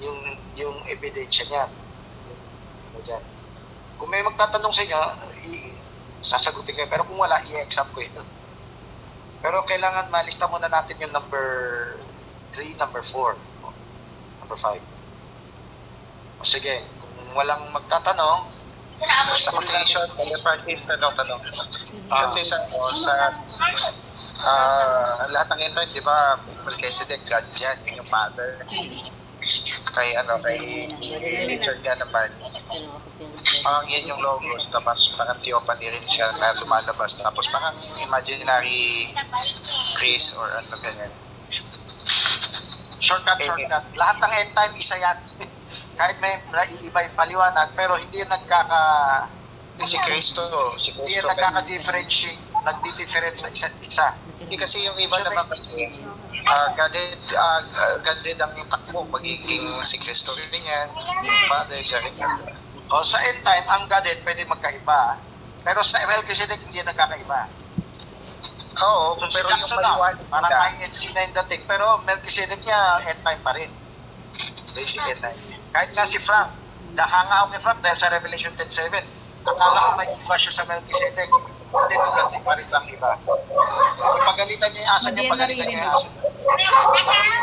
yung 0.00 0.18
yung 0.56 0.76
ebidensya 0.88 1.44
niyan. 1.48 1.70
Ano 2.90 2.98
dyan. 3.04 3.22
Kung 4.00 4.08
may 4.08 4.24
magtatanong 4.24 4.72
sa 4.72 4.82
inyo, 4.84 5.00
sasagutin 6.20 6.76
kayo. 6.76 6.88
Pero 6.88 7.02
kung 7.08 7.18
wala, 7.20 7.40
i-exam 7.48 7.88
ko 7.92 8.00
ito. 8.04 8.22
Pero 9.40 9.64
kailangan 9.64 10.12
malista 10.12 10.44
muna 10.48 10.68
natin 10.68 11.00
yung 11.00 11.12
number 11.16 11.46
3, 12.52 12.76
number 12.76 13.00
4, 13.00 13.36
number 14.44 14.58
5. 14.58 14.80
O 16.40 16.44
sige, 16.44 16.84
kung 17.00 17.36
walang 17.36 17.64
magtatanong, 17.72 18.60
sa 19.36 19.50
quotation, 19.56 20.04
telepathies, 20.12 20.84
tanong, 20.84 21.12
tanong. 21.16 21.40
Ah. 22.12 22.28
Kasi 22.28 22.44
sa, 22.44 22.56
oh, 22.68 22.92
sa 22.92 23.14
ah 24.44 25.24
lahat 25.28 25.56
ng 25.56 25.60
ito, 25.64 25.80
di 25.96 26.02
ba, 26.04 26.36
Melchizedek, 26.64 27.24
God 27.28 27.44
yan, 27.56 27.76
yun 27.88 28.00
yung 28.04 28.10
father. 28.12 28.60
Kay, 29.90 30.08
ano, 30.20 30.36
kay 30.44 30.88
Richard 31.48 31.80
nga 31.80 31.96
naman, 31.96 32.28
parang 33.64 33.86
yan 33.88 34.08
yung 34.08 34.20
logo, 34.22 34.48
tapos 34.70 35.10
parang 35.16 35.38
theophany 35.40 35.90
rin 35.90 36.06
siya 36.08 36.32
na 36.36 36.54
lumalabas, 36.60 37.18
tapos 37.18 37.44
parang 37.50 37.76
imaginary 38.00 39.10
Chris 39.96 40.36
or 40.38 40.48
ano 40.48 40.74
ganyan. 40.80 41.12
shortcut, 43.00 43.40
shortcut. 43.40 43.84
Lahat 43.96 44.16
ng 44.20 44.32
end 44.44 44.52
time, 44.52 44.74
isa 44.76 44.96
yan. 45.00 45.18
Kahit 46.00 46.16
may 46.20 46.36
iba 46.80 46.98
yung 47.04 47.16
paliwanag, 47.16 47.68
pero 47.76 47.96
hindi 47.96 48.22
yan 48.22 48.30
nagkaka... 48.30 48.80
Si 49.80 49.96
Cristo, 49.96 50.44
si 50.76 50.92
Hindi 50.92 51.16
yan 51.16 51.24
nagkaka-differentiate, 51.24 52.44
nagdi-different 52.68 53.36
sa 53.40 53.48
isa't 53.48 53.72
isa. 53.80 54.12
Hindi 54.36 54.60
kasi 54.60 54.84
yung 54.84 54.96
iba 55.00 55.16
naman 55.24 55.48
kasi 55.48 55.88
uh, 56.44 56.68
gadid, 56.76 57.20
uh, 57.32 57.96
gadid 58.04 58.36
ang 58.44 58.52
yung 58.60 58.68
takbo, 58.68 59.08
magiging 59.08 59.80
si 59.80 59.96
Cristo 60.04 60.36
rin 60.36 60.52
yan, 60.52 60.88
yung 61.24 61.40
Father, 61.48 61.80
siya 61.80 62.04
rin 62.04 62.12
yan. 62.12 62.59
O 62.90 63.06
sa 63.06 63.22
end 63.22 63.40
time, 63.46 63.66
ang 63.70 63.86
Godhead 63.86 64.18
pwede 64.26 64.42
magkaiba. 64.50 65.22
Pero 65.62 65.78
sa 65.86 66.02
Melchizedek, 66.10 66.58
hindi 66.66 66.82
nagkakaiba. 66.82 67.40
Oo, 68.80 69.14
So, 69.14 69.28
si 69.28 69.38
pero 69.38 69.46
yung 69.52 69.62
Jackson 69.62 69.78
lang, 69.78 69.94
maliwanag 69.94 70.18
parang 70.26 70.50
nila, 70.50 70.88
INC 70.88 71.00
na 71.14 71.20
yung 71.22 71.34
dating. 71.44 71.62
Pero 71.70 71.86
Melchizedek 72.02 72.60
niya, 72.66 72.80
end 73.06 73.20
time 73.22 73.40
pa 73.46 73.52
rin. 73.54 73.70
Basic 74.74 75.02
end 75.06 75.22
time. 75.22 75.38
Kahit 75.70 75.90
nga 75.94 76.04
si 76.08 76.18
Frank, 76.18 76.50
nahanga 76.98 77.44
ako 77.44 77.46
kay 77.54 77.62
Frank 77.62 77.78
dahil 77.78 77.98
sa 78.00 78.10
Revelation 78.10 78.52
10.7. 78.58 78.90
Akala 79.46 79.78
ko 79.86 79.90
may 79.94 80.08
iba 80.10 80.36
siya 80.36 80.52
sa 80.52 80.66
Melchizedek. 80.66 81.30
Hindi, 81.70 81.94
tulad 81.94 82.26
din 82.34 82.42
pa 82.42 82.58
rin 82.58 82.66
lang 82.66 82.86
iba. 82.90 83.10
Pagalitan 84.26 84.68
niya 84.74 84.82
yung 84.82 84.92
aso 84.92 85.08
niya, 85.14 85.30
pagalitan 85.30 85.66
niya 85.70 85.78
yung 85.78 85.94
aso 85.94 86.06
niya. 86.10 86.22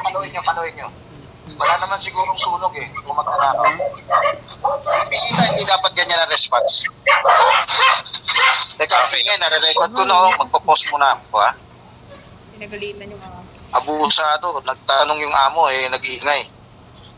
Paluin 0.03 0.29
niyo, 0.35 0.41
paluin 0.43 0.73
niyo. 0.75 0.87
Wala 1.57 1.73
naman 1.81 1.97
sigurong 1.97 2.37
sunog 2.37 2.73
eh, 2.77 2.87
kung 3.01 3.17
magtanakaw. 3.17 3.73
Bisita, 5.09 5.41
hindi 5.49 5.65
dapat 5.65 5.91
ganyan 5.97 6.21
ang 6.21 6.29
response. 6.29 6.85
Teka, 8.77 8.93
ang 8.93 9.13
ingay, 9.17 9.37
nare-record 9.41 9.91
ko 9.91 10.03
na 10.05 10.15
oh. 10.15 10.31
Magpo-post 10.37 10.93
muna 10.93 11.17
ako 11.17 11.37
ha. 11.41 11.51
Pinagalitan 12.53 13.09
yung 13.09 13.21
mga. 13.21 13.37
Abusado, 13.73 14.61
nagtanong 14.61 15.19
yung 15.21 15.35
amo 15.49 15.65
eh, 15.73 15.89
nag-iingay. 15.89 16.41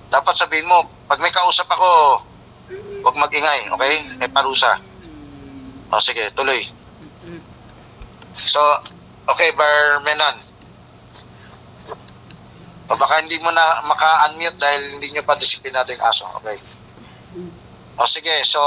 Dapat 0.09 0.35
sabihin 0.39 0.71
mo, 0.71 0.87
pag 1.11 1.19
may 1.19 1.35
kausap 1.35 1.67
ako, 1.67 2.23
huwag 3.03 3.15
mag-ingay, 3.19 3.67
okay? 3.75 3.93
May 4.23 4.31
parusa. 4.31 4.79
O 5.91 5.99
sige, 5.99 6.31
tuloy. 6.31 6.63
So, 8.39 8.61
okay, 9.27 9.51
Barmenan. 9.57 10.48
O 12.89 12.97
baka 12.97 13.21
hindi 13.21 13.37
mo 13.39 13.53
na 13.53 13.85
maka-unmute 13.85 14.57
dahil 14.57 14.97
hindi 14.97 15.13
nyo 15.13 15.21
pa 15.21 15.37
disiplinado 15.37 15.93
yung 15.93 16.01
aso, 16.01 16.25
okay? 16.41 16.57
O 18.01 18.09
sige, 18.09 18.33
so, 18.41 18.59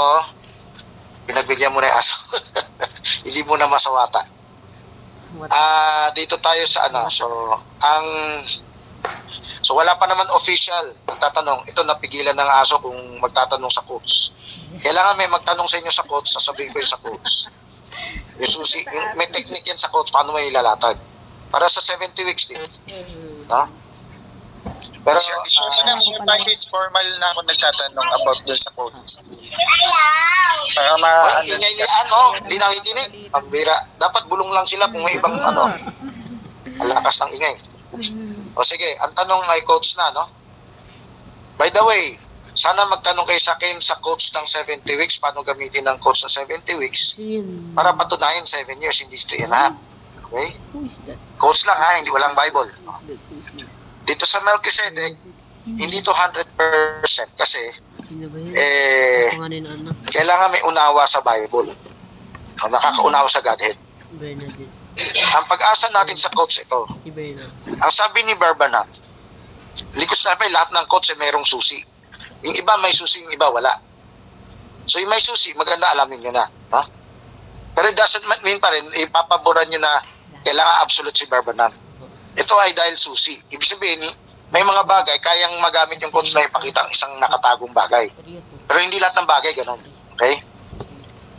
pinagbigyan 1.27 1.75
mo 1.75 1.83
na 1.83 1.91
yung 1.91 1.99
aso. 1.99 2.15
hindi 3.27 3.43
mo 3.43 3.59
na 3.59 3.67
masawata. 3.67 4.23
Ah, 5.51 6.07
dito 6.15 6.39
tayo 6.39 6.63
sa 6.63 6.87
ano. 6.87 7.09
So, 7.09 7.27
ang 7.83 8.05
So 9.63 9.75
wala 9.79 9.95
pa 9.95 10.07
naman 10.07 10.27
official 10.35 10.95
nagtatanong. 11.07 11.67
Ito 11.71 11.87
napigilan 11.87 12.35
ng 12.35 12.49
aso 12.59 12.79
kung 12.83 12.95
magtatanong 13.19 13.71
sa 13.71 13.83
coach. 13.87 14.31
Kailangan 14.83 15.15
may 15.15 15.27
magtanong 15.31 15.67
sa 15.67 15.79
inyo 15.79 15.91
sa 15.91 16.03
coach, 16.03 16.31
sasabihin 16.31 16.71
ko 16.75 16.83
yun 16.83 16.91
sa 16.91 16.99
coach. 16.99 17.47
Yung 18.43 18.51
susi, 18.51 18.83
yung, 18.83 19.15
may 19.15 19.27
technique 19.31 19.63
yan 19.63 19.79
sa 19.79 19.87
coach, 19.87 20.11
paano 20.11 20.35
may 20.35 20.51
ilalatag. 20.51 20.99
Para 21.47 21.71
sa 21.71 21.79
70 21.79 22.27
weeks 22.27 22.51
din. 22.51 22.59
No? 23.47 23.82
Pero, 25.03 25.19
ah, 25.19 25.83
na 25.83 26.23
tayo 26.23 26.43
is 26.47 26.63
formal 26.71 27.07
na 27.19 27.27
ako 27.35 27.39
nagtatanong 27.43 28.07
about 28.07 28.39
dun 28.47 28.59
sa 28.59 28.71
code. 28.71 28.95
Para 30.73 30.95
ma... 30.95 31.11
Well, 31.27 31.43
ingay 31.43 31.73
nila, 31.75 31.93
ano, 32.07 32.19
hindi 32.39 32.55
nakikinig. 32.55 33.09
Ang 33.35 33.45
bira. 33.51 33.75
Dapat 33.99 34.31
bulong 34.31 34.47
lang 34.55 34.63
sila 34.63 34.87
kung 34.87 35.03
may 35.03 35.19
ibang, 35.19 35.35
ano, 35.35 35.67
ang 36.79 36.87
lakas 36.87 37.19
ng 37.19 37.31
ingay. 37.35 37.55
O 38.55 38.63
sige, 38.63 38.87
ang 39.03 39.11
tanong 39.11 39.43
ay 39.51 39.61
coach 39.67 39.99
na, 39.99 40.07
no? 40.15 40.25
By 41.59 41.67
the 41.69 41.83
way, 41.83 42.17
sana 42.55 42.85
magtanong 42.85 43.25
kayo 43.25 43.41
sa 43.41 43.57
akin 43.57 43.81
sa 43.81 43.97
coach 43.99 44.29
ng 44.33 44.45
70 44.45 44.85
weeks, 44.97 45.17
paano 45.17 45.41
gamitin 45.41 45.85
ng 45.89 45.97
coach 45.99 46.21
ng 46.23 46.31
70 46.31 46.81
weeks 46.81 47.17
para 47.73 47.93
patunayan 47.97 48.45
7 48.45 48.69
years, 48.77 49.01
hindi 49.01 49.17
3 49.17 49.45
and 49.49 49.53
a 49.53 49.57
half. 49.57 49.75
Okay? 50.25 50.57
Who 50.73 50.85
is 50.85 50.97
that? 51.05 51.17
Coach 51.37 51.65
lang 51.65 51.77
ha, 51.77 51.97
hindi 51.97 52.09
walang 52.09 52.33
Bible. 52.33 52.69
That? 52.69 53.67
Dito 54.03 54.27
sa 54.27 54.43
Melchizedek, 54.43 55.15
hindi 55.63 56.03
to 56.03 56.11
100% 56.11 57.39
kasi 57.39 57.61
eh, 58.53 59.31
Pangalan 59.31 59.63
ano? 59.63 59.89
kailangan 60.11 60.51
may 60.51 60.63
unawa 60.67 61.07
sa 61.07 61.23
Bible. 61.23 61.71
O, 62.61 62.69
nakakaunawa 62.69 63.25
sa 63.31 63.41
Godhead. 63.41 63.79
Ang 65.33 65.45
pag-asa 65.49 65.89
natin 65.89 66.19
sa 66.19 66.29
coach 66.35 66.61
ito, 66.61 66.85
ang 67.65 67.93
sabi 67.93 68.21
ni 68.21 68.37
Barbanam, 68.37 68.85
hindi 69.73 70.05
ko 70.05 70.13
sinabi 70.13 70.45
lahat 70.53 70.69
ng 70.69 70.85
coach 70.85 71.09
ay 71.09 71.17
mayroong 71.17 71.47
susi. 71.47 71.81
Yung 72.45 72.53
iba 72.53 72.77
may 72.77 72.93
susi, 72.93 73.25
yung 73.25 73.33
iba 73.33 73.49
wala. 73.49 73.73
So 74.85 75.01
yung 75.01 75.09
may 75.09 75.23
susi, 75.23 75.55
maganda 75.57 75.89
alamin 75.97 76.21
nyo 76.21 76.31
na. 76.35 76.45
No? 76.69 76.83
Pero 77.73 77.89
it 77.89 77.97
doesn't 77.97 78.21
mean 78.45 78.61
pa 78.61 78.69
rin, 78.69 78.85
ipapaboran 79.01 79.65
nyo 79.73 79.81
na 79.81 79.93
kailangan 80.45 80.85
absolute 80.85 81.17
si 81.17 81.25
Barbanam. 81.25 81.73
Ito 82.33 82.53
ay 82.57 82.73
dahil 82.73 82.95
susi. 82.97 83.37
Ibig 83.49 83.67
sabihin, 83.67 84.01
may 84.53 84.61
mga 84.61 84.85
bagay 84.85 85.17
kayang 85.17 85.57
magamit 85.61 85.97
yung 86.01 86.13
quotes 86.13 86.33
na 86.37 86.45
ipakita 86.45 86.85
ang 86.85 86.89
isang 86.93 87.13
nakatagong 87.17 87.73
bagay. 87.73 88.05
Pero 88.69 88.77
hindi 88.77 89.01
lahat 89.01 89.17
ng 89.21 89.29
bagay 89.29 89.51
ganun. 89.57 89.81
Okay? 90.13 90.33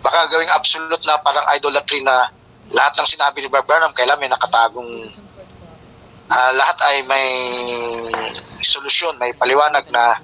Baka 0.03 0.29
gawing 0.35 0.51
absolute 0.51 1.05
na 1.07 1.19
parang 1.23 1.47
idolatry 1.55 2.03
na 2.03 2.27
lahat 2.75 2.99
ng 2.99 3.09
sinabi 3.09 3.45
ni 3.45 3.49
Branham 3.49 3.93
kailan 3.93 4.19
may 4.19 4.29
nakatagong 4.29 4.89
ah, 6.29 6.53
lahat 6.57 6.79
ay 6.91 6.97
may 7.07 7.29
solusyon, 8.65 9.21
may 9.21 9.37
paliwanag 9.37 9.85
na 9.93 10.19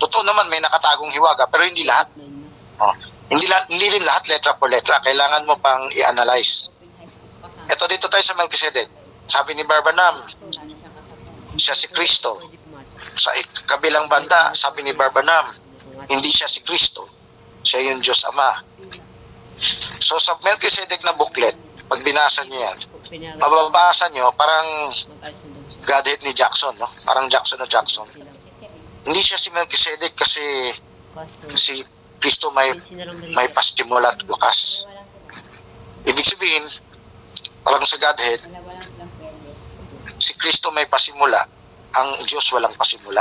totoo 0.00 0.24
naman 0.24 0.48
may 0.48 0.58
nakatagong 0.58 1.12
hiwaga 1.12 1.46
pero 1.48 1.62
hindi 1.62 1.86
lahat. 1.86 2.10
Oh, 2.82 2.94
hindi 3.30 3.46
lahat, 3.46 3.70
hindi 3.70 3.86
rin 3.88 4.02
lahat 4.02 4.26
letra 4.26 4.58
por 4.58 4.68
letra. 4.68 4.98
Kailangan 5.00 5.46
mo 5.46 5.54
pang 5.62 5.86
i-analyze. 5.94 6.68
Ito 7.70 7.86
dito 7.86 8.10
tayo 8.10 8.24
sa 8.26 8.36
Melchizedek. 8.36 9.03
Sabi 9.24 9.56
ni 9.56 9.64
Barbanam, 9.64 10.24
siya 11.56 11.74
si 11.74 11.88
Kristo. 11.90 12.36
Sa 13.14 13.30
kabilang 13.70 14.10
banda, 14.10 14.52
sabi 14.52 14.82
ni 14.82 14.92
Barbanam, 14.92 15.48
hindi 16.10 16.30
siya 16.30 16.50
si 16.50 16.60
Kristo. 16.60 17.08
Siya 17.64 17.80
yung 17.92 18.04
Diyos 18.04 18.26
Ama. 18.28 18.50
So 20.02 20.18
sa 20.20 20.36
Melchizedek 20.44 21.00
na 21.06 21.16
booklet, 21.16 21.56
pag 21.88 22.00
binasa 22.04 22.44
niyo 22.44 22.60
yan, 22.60 22.78
mababasa 23.38 24.10
niyo 24.10 24.28
parang 24.34 24.92
Godhead 25.84 26.20
ni 26.24 26.32
Jackson, 26.32 26.74
no? 26.80 26.88
Parang 27.04 27.28
Jackson 27.28 27.60
na 27.60 27.68
Jackson. 27.68 28.08
Hindi 29.04 29.20
siya 29.20 29.36
si 29.36 29.52
Melchizedek 29.52 30.16
kasi 30.16 30.44
si 31.54 31.84
Kristo 32.18 32.50
may 32.56 32.72
may 33.36 33.48
pasimula 33.52 34.16
at 34.16 34.20
wakas. 34.24 34.88
Ibig 36.04 36.24
sabihin, 36.24 36.64
parang 37.64 37.84
sa 37.84 38.00
Godhead, 38.00 38.40
si 40.24 40.32
Kristo 40.40 40.72
may 40.72 40.88
pasimula, 40.88 41.36
ang 42.00 42.08
Diyos 42.24 42.48
walang 42.56 42.72
pasimula. 42.80 43.20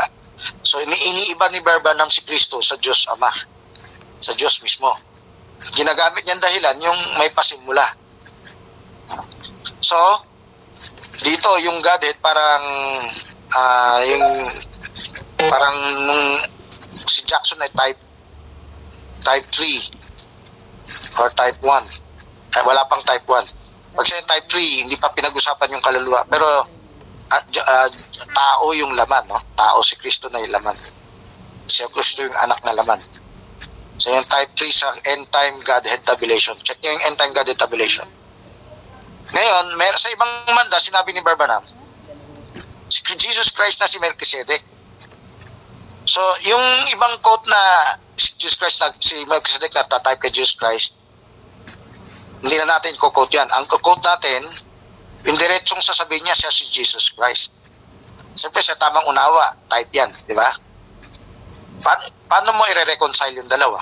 So 0.64 0.80
ini 0.80 0.96
iniiba 0.96 1.52
ni 1.52 1.60
Barbanam 1.60 2.08
si 2.08 2.24
Kristo 2.24 2.64
sa 2.64 2.80
Diyos 2.80 3.12
Ama, 3.12 3.28
sa 4.24 4.32
Diyos 4.40 4.64
mismo. 4.64 4.88
Ginagamit 5.76 6.24
niyang 6.24 6.40
dahilan 6.40 6.80
yung 6.80 7.00
may 7.20 7.28
pasimula. 7.36 7.84
So, 9.84 10.00
dito 11.20 11.50
yung 11.60 11.84
Godhead 11.84 12.20
parang 12.24 12.64
ah, 13.52 14.00
yung 14.08 14.48
parang 15.52 15.76
nung 16.08 16.24
si 17.04 17.28
Jackson 17.28 17.60
ay 17.60 17.72
type 17.76 18.00
type 19.24 19.48
3 19.52 21.20
or 21.20 21.28
type 21.36 21.60
1. 21.60 21.84
Ay, 22.54 22.64
wala 22.64 22.88
pang 22.88 23.04
type 23.04 23.28
1. 23.28 23.96
Pag 23.96 24.06
siya 24.08 24.20
yung 24.20 24.30
type 24.30 24.48
3, 24.50 24.84
hindi 24.88 24.96
pa 24.98 25.14
pinag-usapan 25.14 25.74
yung 25.78 25.84
kaluluwa. 25.86 26.26
Pero 26.28 26.73
ah, 27.34 27.44
j- 27.50 27.66
ah, 27.66 27.90
tao 28.34 28.66
yung 28.78 28.94
laman, 28.94 29.26
no? 29.26 29.42
Tao 29.58 29.82
si 29.82 29.98
Kristo 29.98 30.30
na 30.30 30.40
yung 30.40 30.54
laman. 30.54 30.78
Si 31.66 31.82
Kristo 31.90 32.22
yung 32.22 32.38
anak 32.38 32.62
na 32.62 32.78
laman. 32.78 33.02
So 33.98 34.14
yung 34.14 34.26
type 34.30 34.52
3 34.58 34.70
sa 34.70 34.90
end 35.16 35.26
time 35.34 35.58
Godhead 35.66 36.02
tabulation. 36.06 36.58
Check 36.62 36.82
niyo 36.82 36.94
yung 36.94 37.04
end 37.14 37.18
time 37.18 37.34
Godhead 37.34 37.58
tabulation. 37.58 38.06
Ngayon, 39.34 39.66
mer 39.82 39.98
sa 39.98 40.14
ibang 40.14 40.30
manda, 40.54 40.78
sinabi 40.78 41.10
ni 41.10 41.22
Barbanam, 41.26 41.66
si 42.92 43.02
Jesus 43.18 43.50
Christ 43.50 43.82
na 43.82 43.90
si 43.90 43.98
Melchizedek. 43.98 44.62
So, 46.06 46.22
yung 46.46 46.66
ibang 46.94 47.18
quote 47.24 47.48
na 47.50 47.62
si 48.14 48.38
Jesus 48.38 48.60
Christ 48.60 48.84
na 48.84 48.94
si 49.00 49.26
Melchizedek 49.26 49.74
na 49.74 49.90
tatype 49.90 50.22
kay 50.22 50.30
Jesus 50.36 50.54
Christ, 50.54 50.94
hindi 52.44 52.60
na 52.60 52.78
natin 52.78 52.94
quote 53.00 53.32
yan. 53.32 53.48
Ang 53.56 53.66
quote 53.72 54.04
natin, 54.04 54.44
yung 55.24 55.38
diretsong 55.40 55.80
sasabihin 55.80 56.28
niya 56.28 56.36
siya 56.36 56.52
si 56.52 56.68
Jesus 56.68 57.16
Christ. 57.16 57.56
Siyempre 58.36 58.60
sa 58.60 58.76
tamang 58.76 59.08
unawa, 59.08 59.56
type 59.72 59.92
yan, 59.94 60.12
di 60.28 60.36
ba? 60.36 60.50
Pa- 61.80 62.12
paano 62.28 62.52
mo 62.58 62.64
i-reconcile 62.68 63.40
yung 63.40 63.48
dalawa? 63.48 63.80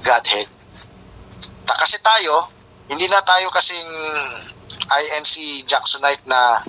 Godhead. 0.00 0.48
Ta 1.66 1.74
kasi 1.76 2.00
tayo, 2.00 2.48
hindi 2.88 3.06
na 3.06 3.20
tayo 3.22 3.52
kasing 3.52 3.90
INC 4.92 5.64
Jacksonite 5.68 6.24
na 6.26 6.62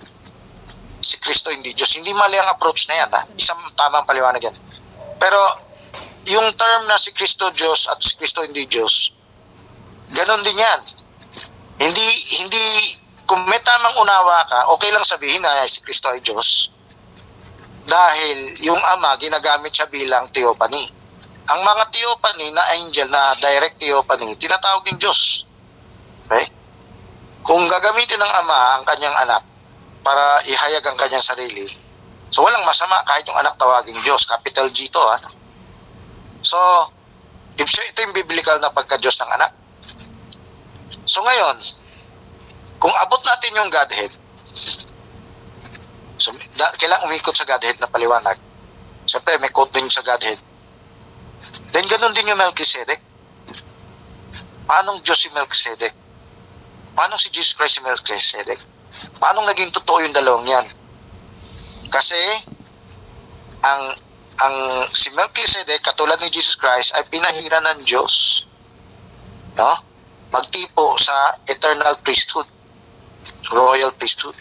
si 1.03 1.19
Kristo 1.19 1.51
hindi 1.51 1.75
Diyos. 1.75 1.91
Hindi 1.99 2.15
mali 2.15 2.39
ang 2.39 2.47
approach 2.51 2.87
na 2.87 3.03
yan. 3.03 3.09
Ha? 3.11 3.21
Isang 3.35 3.59
tamang 3.75 4.07
paliwanag 4.07 4.39
yan. 4.39 4.55
Pero 5.19 5.39
yung 6.31 6.47
term 6.55 6.87
na 6.87 6.95
si 6.95 7.11
Kristo 7.11 7.51
Diyos 7.51 7.91
at 7.91 7.99
si 7.99 8.15
Kristo 8.15 8.39
hindi 8.43 8.63
Diyos, 8.67 9.11
ganon 10.15 10.41
din 10.47 10.55
yan. 10.55 10.79
Hindi, 11.83 12.07
hindi, 12.39 12.63
kung 13.23 13.41
may 13.47 13.59
tamang 13.63 13.95
unawa 13.99 14.43
ka, 14.47 14.59
okay 14.75 14.91
lang 14.91 15.03
sabihin 15.07 15.39
na 15.39 15.63
si 15.65 15.79
Kristo 15.81 16.11
ay 16.11 16.19
Diyos. 16.19 16.69
Dahil 17.83 18.55
yung 18.63 18.79
Ama, 18.79 19.19
ginagamit 19.19 19.75
siya 19.75 19.87
bilang 19.91 20.31
theophany. 20.31 20.87
Ang 21.51 21.59
mga 21.59 21.83
theophany 21.91 22.47
na 22.55 22.63
angel 22.79 23.07
na 23.11 23.35
direct 23.39 23.79
theophany, 23.79 24.35
tinatawag 24.39 24.87
ng 24.87 24.99
Diyos. 24.99 25.43
Okay? 26.27 26.47
Kung 27.43 27.67
gagamitin 27.67 28.19
ng 28.19 28.33
Ama 28.43 28.59
ang 28.79 28.83
kanyang 28.87 29.17
anak 29.27 29.43
para 30.03 30.39
ihayag 30.47 30.83
ang 30.87 30.95
kanyang 30.95 31.23
sarili, 31.23 31.67
so 32.31 32.43
walang 32.43 32.63
masama 32.63 33.03
kahit 33.03 33.27
yung 33.27 33.39
anak 33.39 33.59
tawaging 33.59 33.99
Diyos. 34.03 34.23
Capital 34.23 34.71
G 34.71 34.87
to, 34.87 35.03
ha? 35.03 35.19
So, 36.43 36.59
if 37.59 37.67
ito 37.69 37.99
yung 38.03 38.15
biblical 38.15 38.57
na 38.59 38.73
pagka-Diyos 38.73 39.19
ng 39.21 39.31
anak. 39.37 39.51
So 41.05 41.19
ngayon, 41.21 41.82
kung 42.83 42.91
abot 42.99 43.23
natin 43.23 43.55
yung 43.55 43.71
Godhead, 43.71 44.11
so, 46.19 46.35
da, 46.59 46.67
kailangan 46.75 47.07
umikot 47.07 47.31
sa 47.31 47.47
Godhead 47.47 47.79
na 47.79 47.87
paliwanag. 47.87 48.35
Siyempre, 49.07 49.39
may 49.39 49.55
quote 49.55 49.71
din 49.71 49.87
sa 49.87 50.03
Godhead. 50.03 50.35
Then, 51.71 51.87
ganun 51.87 52.11
din 52.11 52.27
yung 52.27 52.43
Melchizedek. 52.43 52.99
Paanong 54.67 54.99
Diyos 54.99 55.15
si 55.15 55.31
Melchizedek? 55.31 55.95
Paano 56.91 57.15
si 57.15 57.31
Jesus 57.31 57.55
Christ 57.55 57.79
si 57.79 57.81
Melchizedek? 57.87 58.59
Paano 59.15 59.47
naging 59.47 59.71
totoo 59.71 60.03
yung 60.03 60.11
dalawang 60.11 60.43
yan? 60.43 60.67
Kasi, 61.87 62.19
ang 63.63 63.81
ang 64.43 64.55
si 64.91 65.07
Melchizedek, 65.15 65.79
katulad 65.79 66.19
ni 66.19 66.27
Jesus 66.27 66.59
Christ, 66.59 66.91
ay 66.99 67.07
pinahira 67.07 67.63
ng 67.63 67.87
Diyos. 67.87 68.43
No? 69.55 69.71
Magtipo 70.35 70.99
sa 70.99 71.39
eternal 71.47 71.95
priesthood. 72.03 72.52
Royal 73.53 73.91
priesthood. 73.95 74.35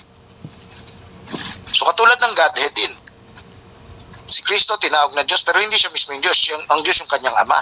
So 1.72 1.88
katulad 1.88 2.20
ng 2.20 2.34
Godhead 2.36 2.74
din. 2.76 2.92
Si 4.28 4.40
Kristo 4.46 4.78
tinawag 4.78 5.12
na 5.16 5.26
Diyos 5.26 5.42
pero 5.42 5.58
hindi 5.58 5.76
siya 5.76 5.90
mismo 5.90 6.14
yung 6.14 6.24
Diyos. 6.24 6.38
Yung, 6.52 6.62
ang 6.68 6.80
Diyos 6.84 7.00
yung 7.02 7.10
kanyang 7.10 7.36
Ama. 7.36 7.60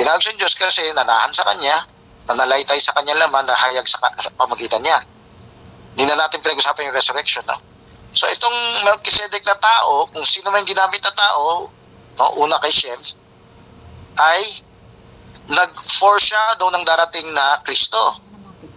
Tinawag 0.00 0.20
siyang 0.22 0.40
Diyos 0.40 0.56
kasi 0.56 0.80
nanahan 0.96 1.28
sa 1.34 1.44
Kanya, 1.44 1.76
nanalaitay 2.24 2.80
sa 2.80 2.96
Kanyang 2.96 3.20
laman, 3.20 3.44
nahayag 3.44 3.84
sa, 3.84 4.00
sa 4.00 4.30
pamagitan 4.32 4.80
niya. 4.80 5.02
Hindi 5.92 6.08
na 6.08 6.24
natin 6.24 6.40
pinag-usapan 6.40 6.88
yung 6.88 6.96
resurrection. 6.96 7.44
No? 7.44 7.58
So 8.16 8.26
itong 8.30 8.86
Melchizedek 8.86 9.44
na 9.44 9.58
tao, 9.58 10.08
kung 10.10 10.24
sino 10.24 10.50
man 10.50 10.64
ginamit 10.64 11.02
na 11.04 11.14
tao, 11.14 11.70
no, 12.16 12.26
una 12.40 12.58
kay 12.64 12.72
Shem, 12.72 13.00
ay 14.18 14.64
nag-foreshadow 15.50 16.70
ng 16.70 16.84
darating 16.86 17.26
na 17.34 17.58
Kristo. 17.66 17.98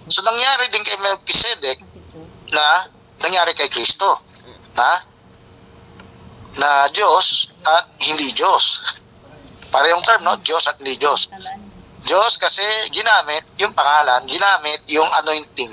So 0.08 0.20
nangyari 0.24 0.68
din 0.68 0.84
kay 0.84 1.00
Melchizedek 1.00 1.80
na 2.52 2.88
nangyari 3.24 3.56
kay 3.56 3.72
Kristo 3.72 4.20
na 4.76 4.90
na 6.60 6.70
Diyos 6.94 7.50
at 7.66 7.98
hindi 8.04 8.30
Diyos. 8.36 9.00
Para 9.74 9.90
yung 9.90 10.06
term, 10.06 10.22
no? 10.22 10.38
Diyos 10.44 10.70
at 10.70 10.78
hindi 10.78 11.02
Diyos. 11.02 11.32
Diyos 12.04 12.38
kasi 12.38 12.62
ginamit 12.92 13.48
yung 13.58 13.74
pangalan, 13.74 14.28
ginamit 14.28 14.84
yung 14.92 15.08
anointing 15.24 15.72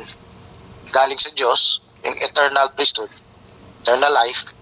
galing 0.90 1.18
sa 1.18 1.30
Diyos, 1.34 1.82
yung 2.06 2.16
eternal 2.22 2.70
priesthood, 2.72 3.10
eternal 3.82 4.10
life. 4.14 4.54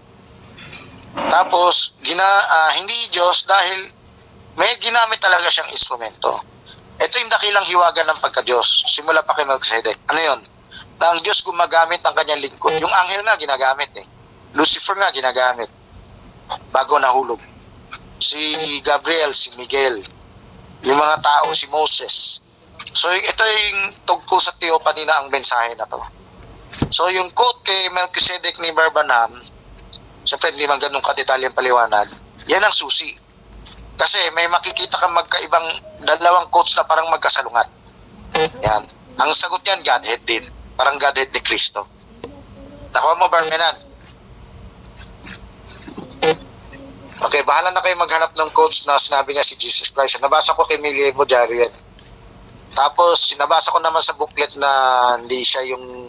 Tapos, 1.29 1.93
gina, 2.05 2.25
ah, 2.25 2.71
hindi 2.77 3.09
Diyos 3.09 3.45
dahil 3.49 3.79
may 4.57 4.75
ginamit 4.77 5.17
talaga 5.21 5.49
siyang 5.49 5.71
instrumento. 5.73 6.41
Ito 6.99 7.15
yung 7.15 7.31
dakilang 7.31 7.63
hiwaga 7.63 8.03
ng 8.03 8.19
pagka-Diyos. 8.19 8.83
Simula 8.91 9.23
pa 9.23 9.31
kay 9.31 9.47
Melchizedek. 9.47 10.03
Ano 10.11 10.19
yun? 10.19 10.39
Na 10.99 11.15
ang 11.15 11.19
Diyos 11.23 11.39
gumagamit 11.47 12.03
ng 12.03 12.15
kanyang 12.15 12.43
lingkod. 12.43 12.75
Yung 12.75 12.91
anghel 12.91 13.23
nga 13.23 13.39
ginagamit 13.39 13.91
eh. 13.95 14.05
Lucifer 14.51 14.99
nga 14.99 15.07
ginagamit. 15.15 15.71
Bago 16.75 16.99
nahulog. 16.99 17.39
Si 18.19 18.39
Gabriel, 18.83 19.31
si 19.31 19.55
Miguel. 19.55 20.03
Yung 20.83 20.99
mga 20.99 21.17
tao, 21.23 21.55
si 21.55 21.71
Moses. 21.71 22.43
So 22.91 23.07
ito 23.15 23.43
yung 23.43 23.95
tugko 24.03 24.39
sa 24.43 24.55
theophany 24.59 25.07
na 25.07 25.23
ang 25.23 25.27
mensahe 25.31 25.75
na 25.79 25.87
to. 25.87 25.99
So 26.89 27.07
yung 27.11 27.31
quote 27.31 27.63
kay 27.63 27.87
Melchizedek 27.95 28.59
ni 28.59 28.75
Barbanam, 28.75 29.39
siyempre 30.25 30.51
hindi 30.51 30.65
man 30.65 30.81
ganun 30.81 31.03
kadetalyang 31.03 31.55
paliwanag, 31.55 32.11
yan 32.49 32.63
ang 32.63 32.73
susi. 32.73 33.13
Kasi 33.99 34.15
may 34.31 34.47
makikita 34.47 34.95
kang 34.95 35.11
magkaibang 35.11 35.67
dalawang 36.07 36.47
quotes 36.47 36.79
na 36.79 36.87
parang 36.87 37.11
magkasalungat. 37.11 37.67
Yan. 38.63 38.83
Ang 39.19 39.35
sagot 39.35 39.59
niyan, 39.67 39.83
Godhead 39.83 40.23
din. 40.23 40.47
Parang 40.79 40.95
Godhead 40.95 41.27
ni 41.35 41.43
Kristo. 41.43 41.83
Nakuha 42.95 43.19
mo, 43.19 43.27
Barmenan? 43.27 43.75
Okay, 47.19 47.43
bahala 47.43 47.75
na 47.75 47.83
kayo 47.83 47.99
maghanap 47.99 48.31
ng 48.31 48.51
coach 48.55 48.87
na 48.87 48.95
sinabi 48.95 49.35
niya 49.35 49.43
si 49.43 49.59
Jesus 49.59 49.91
Christ. 49.91 50.23
Nabasa 50.23 50.55
ko 50.55 50.63
kay 50.63 50.79
Diary 50.79 51.67
yan. 51.67 51.75
Tapos, 52.71 53.35
nabasa 53.35 53.75
ko 53.75 53.83
naman 53.83 53.99
sa 53.99 54.15
booklet 54.15 54.55
na 54.55 54.71
hindi 55.19 55.43
siya 55.43 55.75
yung 55.75 56.07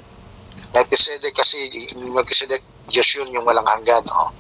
Melchizedek 0.71 1.35
kasi 1.35 1.67
Melchizedek 1.99 2.63
Diyos 2.87 3.11
yun 3.19 3.35
yung 3.35 3.43
walang 3.43 3.67
hanggan. 3.67 4.07
Oh. 4.07 4.31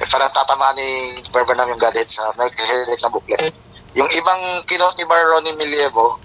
Parang 0.00 0.32
tatamaan 0.32 0.76
ni 0.80 1.20
Barbanam 1.28 1.76
yung 1.76 1.80
Godhead 1.80 2.08
sa 2.08 2.32
Melchizedek 2.40 3.04
na 3.04 3.12
booklet. 3.12 3.52
Yung 3.92 4.08
ibang 4.16 4.40
kinot 4.64 4.96
ni 4.96 5.04
Baron 5.04 5.44
ni 5.44 5.52
Milievo, 5.60 6.16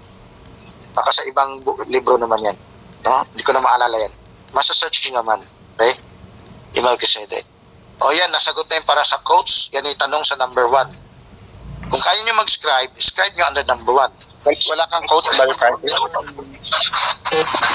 baka 0.96 1.12
sa 1.12 1.22
ibang 1.28 1.60
bu- 1.60 1.84
libro 1.92 2.16
naman 2.16 2.40
yan. 2.40 2.56
No? 3.04 3.20
Hindi 3.28 3.44
ko 3.44 3.52
na 3.52 3.60
maalala 3.60 4.00
yan. 4.00 4.12
Masa-search 4.56 5.12
nyo 5.12 5.20
naman. 5.20 5.44
Okay? 5.76 5.92
Yung 6.78 6.88
Melchizedek. 6.88 7.44
O 8.00 8.12
yan, 8.12 8.32
nasagot 8.32 8.64
na 8.68 8.80
yun 8.80 8.86
para 8.88 9.04
sa 9.04 9.20
quotes. 9.20 9.68
Yan 9.76 9.84
yung 9.84 10.00
tanong 10.00 10.24
sa 10.24 10.40
number 10.40 10.64
one. 10.68 10.88
Kung 11.92 12.00
kaya 12.00 12.24
nyo 12.24 12.34
mag-scribe, 12.40 12.92
scribe 12.96 13.36
nyo 13.36 13.44
under 13.44 13.64
number 13.68 13.92
one. 13.92 14.12
Wala 14.46 14.84
kang 14.88 15.04
quote. 15.10 15.26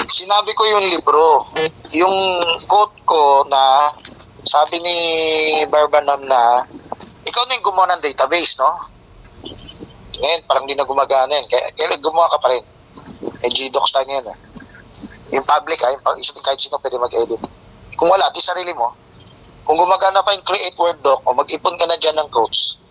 Sinabi 0.08 0.50
ko 0.56 0.62
yung 0.66 0.84
libro. 0.88 1.46
Yung 1.92 2.16
quote 2.64 2.96
ko 3.04 3.44
na 3.46 3.92
sabi 4.42 4.82
ni 4.82 4.96
Barbanam 5.70 6.26
na 6.26 6.66
ikaw 7.22 7.46
na 7.46 7.54
yung 7.54 7.66
gumawa 7.66 7.94
ng 7.94 8.02
database, 8.02 8.58
no? 8.58 8.70
Ngayon, 10.18 10.42
parang 10.46 10.66
di 10.66 10.74
na 10.74 10.86
gumagana 10.86 11.30
yan. 11.30 11.46
Kaya, 11.46 11.70
kaya 11.74 11.98
gumawa 12.02 12.28
ka 12.30 12.38
pa 12.42 12.48
rin. 12.50 12.64
Eh, 13.42 13.50
GDocs 13.50 13.94
tayo 13.94 14.06
yan, 14.10 14.26
eh. 14.26 14.38
Yung 15.32 15.46
public, 15.46 15.78
ay, 15.80 15.94
yung 15.96 16.20
isipin 16.20 16.42
kahit 16.44 16.60
sino 16.60 16.76
pwede 16.82 16.98
mag-edit. 16.98 17.40
Kung 17.96 18.10
wala, 18.10 18.28
di 18.34 18.42
sarili 18.42 18.74
mo. 18.74 18.92
Kung 19.62 19.78
gumagana 19.78 20.26
pa 20.26 20.34
yung 20.34 20.44
create 20.44 20.74
word 20.76 20.98
doc 21.06 21.22
o 21.22 21.32
mag-ipon 21.32 21.78
ka 21.78 21.86
na 21.86 21.96
dyan 21.96 22.18
ng 22.18 22.28
quotes, 22.34 22.82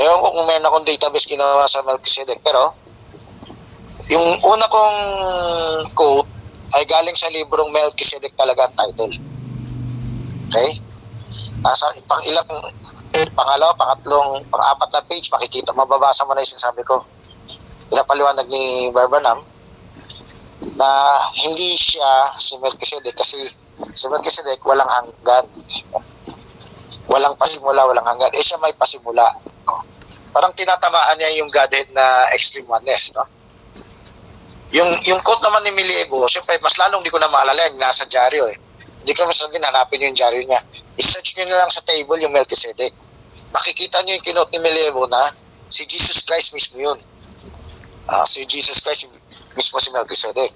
ewan 0.00 0.20
ko 0.24 0.28
kung 0.32 0.46
meron 0.48 0.66
akong 0.66 0.88
database 0.88 1.28
ginawa 1.28 1.68
sa 1.68 1.84
Melchizedek. 1.84 2.40
Pero, 2.40 2.72
yung 4.08 4.26
una 4.42 4.66
kong 4.72 4.98
quote 5.92 6.28
ay 6.74 6.88
galing 6.88 7.14
sa 7.14 7.28
librong 7.30 7.70
Melchizedek 7.70 8.32
talaga 8.34 8.72
title. 8.72 9.12
Okay? 10.48 10.85
Nasa 11.62 11.90
pang 12.06 12.22
ilang, 12.22 12.46
pangalawa, 13.34 13.74
pangatlong, 13.74 14.46
pang-apat 14.46 14.88
na 14.94 15.02
page, 15.10 15.26
makikita, 15.34 15.74
mababasa 15.74 16.22
mo 16.22 16.34
na 16.34 16.42
yung 16.42 16.54
sinasabi 16.54 16.86
ko. 16.86 17.02
Pinapaliwanag 17.90 18.46
ni 18.46 18.90
Barbanam 18.94 19.42
na 20.78 20.90
hindi 21.42 21.74
siya 21.74 22.38
si 22.38 22.54
Melchizedek 22.62 23.14
kasi 23.18 23.42
si 23.94 24.04
Melchizedek 24.06 24.62
walang 24.62 24.88
hanggan. 24.88 25.44
Walang 27.10 27.34
pasimula, 27.34 27.86
walang 27.86 28.06
hanggan. 28.06 28.30
Eh 28.34 28.42
siya 28.42 28.62
may 28.62 28.74
pasimula. 28.78 29.26
No? 29.66 29.82
Parang 30.30 30.54
tinatamaan 30.54 31.18
niya 31.18 31.42
yung 31.42 31.50
Godhead 31.50 31.90
na 31.90 32.30
extreme 32.34 32.70
oneness. 32.70 33.14
No? 33.14 33.26
Yung, 34.74 34.98
yung 35.06 35.22
quote 35.22 35.42
naman 35.46 35.62
ni 35.62 35.70
Milievo, 35.70 36.26
syempre 36.26 36.58
mas 36.58 36.74
lalong 36.74 37.02
di 37.06 37.10
ko 37.10 37.22
na 37.22 37.30
maalala 37.30 37.70
yan, 37.70 37.78
nasa 37.78 38.02
dyaryo 38.06 38.50
eh. 38.50 38.58
Hindi 39.06 39.14
ko 39.14 39.22
mas 39.22 39.38
din 39.38 39.62
hanapin 39.62 40.02
yung 40.02 40.18
dyaryo 40.18 40.42
niya. 40.42 40.58
I-search 40.98 41.38
nyo 41.38 41.46
na 41.46 41.62
lang 41.62 41.70
sa 41.70 41.78
table 41.86 42.18
yung 42.18 42.34
Melchizedek. 42.34 42.90
Makikita 43.54 44.02
nyo 44.02 44.18
yung 44.18 44.26
kinote 44.26 44.50
ni 44.50 44.58
Milievo 44.58 45.06
na 45.06 45.30
si 45.70 45.86
Jesus 45.86 46.26
Christ 46.26 46.50
mismo 46.50 46.82
yun. 46.82 46.98
Ah, 48.10 48.26
si 48.26 48.42
Jesus 48.50 48.82
Christ 48.82 49.06
mismo 49.54 49.78
si 49.78 49.94
Melchizedek. 49.94 50.50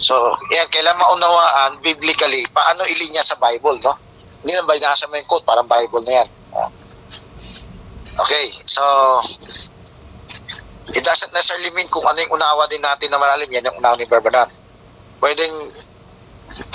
So, 0.00 0.16
yan, 0.48 0.64
kailan 0.72 0.96
maunawaan 0.96 1.84
biblically, 1.84 2.48
paano 2.56 2.88
ilinya 2.88 3.20
sa 3.20 3.36
Bible, 3.36 3.76
no? 3.84 3.92
Hindi 4.40 4.56
na 4.56 4.64
ba 4.64 4.72
nasa 4.80 5.04
mo 5.12 5.20
yung 5.20 5.28
quote, 5.28 5.44
parang 5.44 5.68
Bible 5.68 6.02
na 6.08 6.24
yan. 6.24 6.28
Ah. 6.56 6.70
Okay, 8.16 8.48
so, 8.64 8.82
it 10.96 11.04
doesn't 11.04 11.36
necessarily 11.36 11.68
mean 11.76 11.86
kung 11.92 12.08
ano 12.08 12.16
yung 12.16 12.32
unawa 12.32 12.64
din 12.72 12.80
natin 12.80 13.12
na 13.12 13.20
malalim, 13.20 13.52
yan 13.52 13.68
yung 13.68 13.76
unawa 13.76 13.92
ni 14.00 14.08
Barbanan. 14.08 14.48
Pwedeng, 15.20 15.52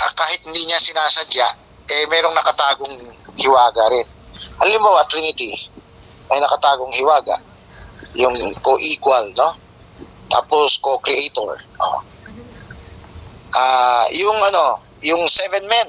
ah, 0.02 0.12
kahit 0.14 0.40
hindi 0.44 0.66
niya 0.66 0.80
sinasadya, 0.80 1.48
eh, 1.88 2.04
merong 2.10 2.36
nakatagong 2.36 2.96
hiwaga 3.38 3.84
rin. 3.92 4.06
Halimbawa, 4.58 5.06
Trinity, 5.06 5.54
may 6.28 6.40
nakatagong 6.42 6.92
hiwaga. 6.92 7.36
Yung 8.18 8.34
co-equal, 8.60 9.30
no? 9.38 9.54
Tapos, 10.28 10.76
co-creator. 10.82 11.56
Oh. 11.80 12.00
Ah, 13.56 14.04
yung 14.12 14.36
ano, 14.36 14.84
yung 15.00 15.24
seven 15.30 15.64
men. 15.64 15.88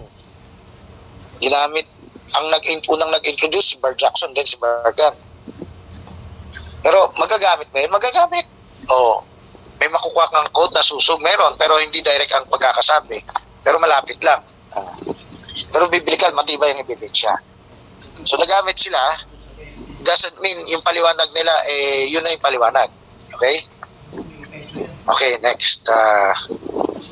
Ginamit 1.44 1.88
ang 2.36 2.46
nag 2.54 2.64
unang 2.64 3.12
nag-introduce 3.12 3.74
si 3.74 3.76
Bar 3.82 3.98
Jackson 3.98 4.32
din 4.38 4.46
si 4.46 4.56
Bargan. 4.62 5.16
Pero 6.86 7.12
magagamit 7.18 7.68
ba 7.74 7.80
yun? 7.82 7.92
Magagamit. 7.92 8.46
Oo. 8.94 9.26
May 9.80 9.90
makukuha 9.90 10.28
kang 10.32 10.50
code 10.54 10.76
na 10.76 10.84
susog. 10.84 11.20
Meron, 11.24 11.56
pero 11.58 11.80
hindi 11.80 12.04
direct 12.04 12.32
ang 12.36 12.48
pagkakasabi. 12.52 13.24
Pero 13.64 13.78
malapit 13.80 14.20
lang. 14.24 14.42
Ah. 14.74 14.94
pero 15.74 15.90
biblical, 15.90 16.32
matibay 16.34 16.72
ang 16.72 16.82
ebidensya. 16.82 17.34
So 18.26 18.38
nagamit 18.38 18.78
sila, 18.78 19.00
doesn't 20.02 20.38
mean 20.40 20.58
yung 20.70 20.82
paliwanag 20.82 21.30
nila, 21.34 21.54
eh, 21.70 22.08
yun 22.10 22.24
na 22.24 22.34
yung 22.34 22.44
paliwanag. 22.44 22.90
Okay? 23.36 23.66
Okay, 25.10 25.32
next. 25.42 25.86
Uh, 25.90 26.34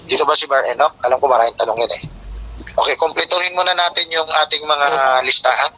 dito 0.05 0.23
ba 0.23 0.37
si 0.37 0.45
Bar 0.45 0.63
Enoch? 0.69 0.93
Alam 1.03 1.17
ko 1.17 1.25
maraming 1.27 1.57
tanong 1.57 1.81
yun 1.81 1.93
eh. 1.97 2.03
Okay, 2.77 2.95
kumpletuhin 2.95 3.57
muna 3.57 3.73
natin 3.73 4.05
yung 4.13 4.29
ating 4.45 4.61
mga 4.61 4.87
listahan. 5.25 5.73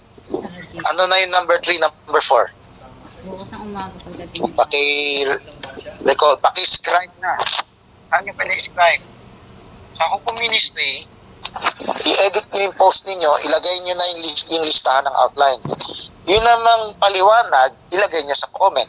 Ano 0.93 1.07
na 1.07 1.19
yung 1.23 1.31
number 1.31 1.55
3, 1.63 1.79
number 1.79 2.21
4? 2.21 2.59
Bukas 3.23 3.49
ng 3.55 3.63
umaga 3.71 3.95
pagdating. 4.03 4.41
Paki 4.55 4.83
record, 6.03 6.39
paki-scribe 6.43 7.11
na. 7.23 7.39
Ano 8.11 8.23
yung 8.31 8.37
pwede-scribe? 8.39 9.03
Sa 9.99 10.15
Hukum 10.15 10.39
Ministry, 10.39 11.03
i-edit 12.07 12.47
niyo 12.55 12.71
yung 12.71 12.77
post 12.79 13.03
ninyo, 13.03 13.27
ilagay 13.51 13.83
niyo 13.83 13.99
na 13.99 14.07
yung, 14.15 14.21
lis- 14.23 14.47
yung 14.47 14.63
listahan 14.63 15.03
ng 15.03 15.15
outline. 15.27 15.59
Yun 16.23 16.39
namang 16.39 16.95
paliwanag, 17.03 17.75
ilagay 17.91 18.23
niyo 18.23 18.31
sa 18.39 18.47
comment. 18.55 18.87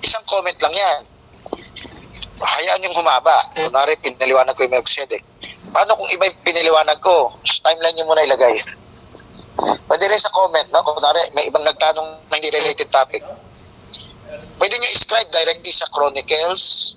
Isang 0.00 0.24
comment 0.24 0.56
lang 0.64 0.72
yan. 0.72 1.00
Hayaan 2.40 2.88
yung 2.88 2.96
humaba. 2.96 3.36
Kunwari, 3.52 4.00
pinaliwanag 4.00 4.56
ko 4.56 4.64
yung 4.64 4.80
Melchizedek. 4.80 5.20
Paano 5.76 5.92
kung 5.92 6.08
iba 6.08 6.24
yung 6.24 6.40
piniliwanag 6.40 7.04
ko? 7.04 7.36
Timeline 7.44 8.00
niyo 8.00 8.08
muna 8.08 8.24
ilagay. 8.24 8.56
Pwede 9.92 10.08
rin 10.08 10.22
sa 10.24 10.32
comment, 10.32 10.72
no? 10.72 10.80
Kunwari, 10.88 11.20
may 11.36 11.52
ibang 11.52 11.68
nagtanong 11.68 12.24
na 12.32 12.34
hindi 12.40 12.48
related 12.48 12.88
topic. 12.88 13.20
Pwede 14.56 14.72
nyo 14.80 14.88
i-scribe 14.88 15.28
directly 15.28 15.68
sa 15.68 15.84
Chronicles, 15.92 16.96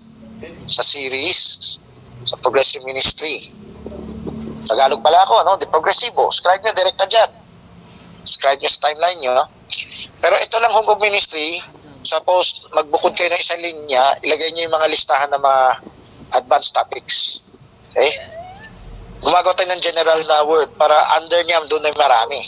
sa 0.71 0.79
series, 0.79 1.80
sa 2.25 2.37
Progressive 2.39 2.85
Ministry. 2.85 3.51
Tagalog 4.65 5.01
pala 5.01 5.25
ako, 5.25 5.35
no? 5.45 5.53
Di 5.57 5.67
progresibo. 5.67 6.29
Scribe 6.29 6.61
nyo 6.61 6.73
direct 6.73 6.99
na 7.01 7.07
dyan. 7.09 7.31
Scribe 8.23 8.61
nyo 8.61 8.69
sa 8.69 8.81
timeline 8.89 9.19
nyo. 9.19 9.35
Pero 10.21 10.35
ito 10.37 10.55
lang 10.61 10.71
Hungkong 10.71 11.01
Ministry, 11.01 11.57
suppose 12.05 12.61
magbukod 12.73 13.17
kayo 13.17 13.29
ng 13.33 13.41
isang 13.41 13.61
linya, 13.61 14.03
ilagay 14.21 14.53
nyo 14.53 14.69
yung 14.69 14.75
mga 14.77 14.89
listahan 14.89 15.29
ng 15.33 15.41
mga 15.41 15.63
advanced 16.37 16.73
topics. 16.77 17.41
Okay? 17.91 18.11
Gumagawa 19.21 19.53
tayo 19.53 19.69
ng 19.73 19.83
general 19.83 20.21
na 20.25 20.45
word 20.45 20.69
para 20.77 20.97
under 21.17 21.41
niya 21.45 21.61
doon 21.69 21.85
ay 21.85 21.95
marami. 21.97 22.41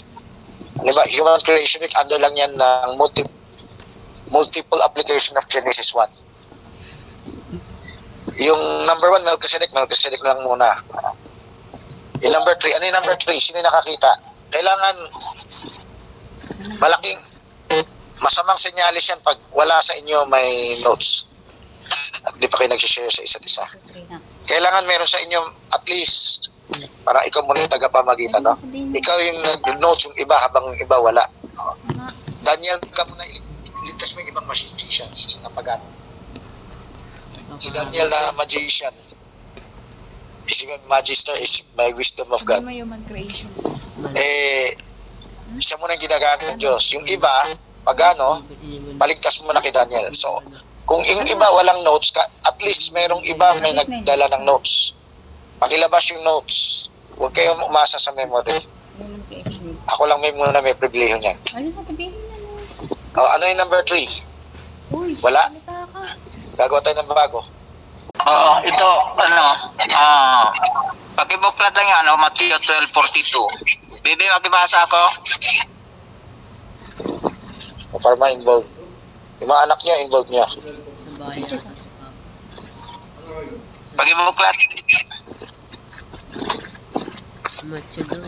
Ano 0.81 0.89
ba? 0.93 1.05
Human 1.05 1.41
Creation 1.45 1.85
under 1.85 2.17
lang 2.17 2.33
yan 2.33 2.53
ng 2.57 2.97
multi, 2.97 3.21
multiple 4.33 4.81
application 4.81 5.37
of 5.37 5.45
Genesis 5.49 5.93
1. 5.93 6.32
Yung 8.41 8.61
number 8.85 9.13
1, 9.13 9.21
Melchizedek, 9.23 9.69
Melchizedek 9.71 10.21
lang 10.25 10.41
muna. 10.41 10.69
Yung 12.19 12.33
number 12.33 12.55
3, 12.57 12.77
ano 12.77 12.83
yung 12.83 12.97
number 12.97 13.15
3? 13.15 13.37
Sino 13.37 13.61
yung 13.61 13.67
nakakita? 13.67 14.11
Kailangan 14.49 14.95
malaking 16.79 17.19
masamang 18.15 18.57
senyalis 18.57 19.09
yan 19.09 19.19
pag 19.21 19.35
wala 19.51 19.81
sa 19.81 19.93
inyo 19.95 20.25
may 20.25 20.77
notes. 20.81 21.25
At 22.23 22.37
di 22.37 22.47
pa 22.47 22.57
kayo 22.57 22.71
nagsishare 22.71 23.11
sa 23.11 23.21
isa't 23.21 23.43
isa. 23.43 23.65
Kailangan 24.45 24.87
meron 24.87 25.05
sa 25.05 25.19
inyo 25.19 25.39
at 25.69 25.83
least 25.85 26.49
para 27.03 27.19
ikaw 27.23 27.43
muna 27.43 27.59
yung 27.59 27.69
tagapamagitan, 27.69 28.41
no? 28.41 28.55
Ikaw 28.95 29.17
yung 29.21 29.39
nag-notes 29.41 30.07
yung 30.07 30.17
iba 30.17 30.35
habang 30.39 30.71
yung 30.71 30.79
iba 30.79 30.95
wala. 30.97 31.21
No? 31.53 31.75
Daniel, 32.41 32.79
ka 32.89 33.03
muna 33.03 33.23
ilig- 33.23 33.45
iligtas 33.83 34.15
mo 34.15 34.23
yung 34.23 34.31
ibang 34.31 34.47
magicians 34.47 35.19
na 35.39 35.51
pagano. 35.51 35.83
Si 37.57 37.69
Daniel 37.69 38.09
na 38.09 38.33
magician. 38.37 38.93
Si 40.43 40.67
Magister 40.91 41.35
is 41.39 41.63
by 41.73 41.91
wisdom 41.95 42.27
of 42.33 42.43
God. 42.43 42.67
Mo 42.67 42.73
human 42.73 42.99
creation. 43.07 43.47
Eh, 44.13 44.75
siya 45.57 45.79
muna 45.79 45.95
yung 45.95 46.03
ginagamit 46.03 46.45
ng 46.53 46.59
Diyos. 46.59 46.83
Yung 46.93 47.05
iba, 47.07 47.31
pagano, 47.87 48.43
paligtas 48.99 49.39
mo 49.45 49.55
na 49.55 49.63
kay 49.63 49.71
Daniel. 49.71 50.11
So, 50.11 50.35
kung 50.83 50.99
yung 51.07 51.23
iba 51.23 51.47
walang 51.55 51.79
notes, 51.87 52.11
ka, 52.11 52.19
at 52.43 52.59
least 52.59 52.91
merong 52.91 53.23
iba 53.23 53.55
may 53.63 53.71
nagdala 53.71 54.27
ng 54.35 54.43
notes 54.43 54.99
Pakilabas 55.63 56.11
yung 56.11 56.23
notes. 56.27 56.91
Huwag 57.15 57.31
kayong 57.31 57.63
umasa 57.71 57.95
sa 57.95 58.11
memory. 58.11 58.51
Ano? 58.99 59.15
Ako 59.95 60.03
lang 60.11 60.19
may 60.19 60.35
muna 60.35 60.59
may 60.59 60.75
pribileho 60.75 61.15
niyan. 61.15 61.39
Ano 61.55 61.71
sabihin 61.79 62.11
na? 62.11 62.35
Oh, 63.15 63.29
ano 63.31 63.43
yung 63.47 63.61
number 63.63 63.79
3? 63.87 63.95
Uy, 64.91 65.15
Wala. 65.23 65.39
Gagawa 66.53 66.79
tayo 66.85 66.95
ng 67.01 67.09
bago. 67.09 67.39
Oo, 68.23 68.53
ito, 68.61 68.89
ano, 69.17 69.45
ah, 69.89 70.47
pakibuklat 71.17 71.73
lang 71.73 71.87
yan, 71.89 71.99
ano, 72.05 72.13
Matthew 72.21 72.53
12.42. 72.61 74.05
Bibi, 74.05 74.25
makibasa 74.29 74.85
ako? 74.85 75.01
O 77.93 77.99
para 77.99 78.15
ma-involve. 78.15 78.69
Yung 79.41 79.49
mga 79.49 79.63
anak 79.65 79.79
niya, 79.81 80.03
involve 80.05 80.29
niya. 80.29 80.45
Pakibuklat. 83.97 84.57
Macho 87.63 88.01
daw. 88.05 88.23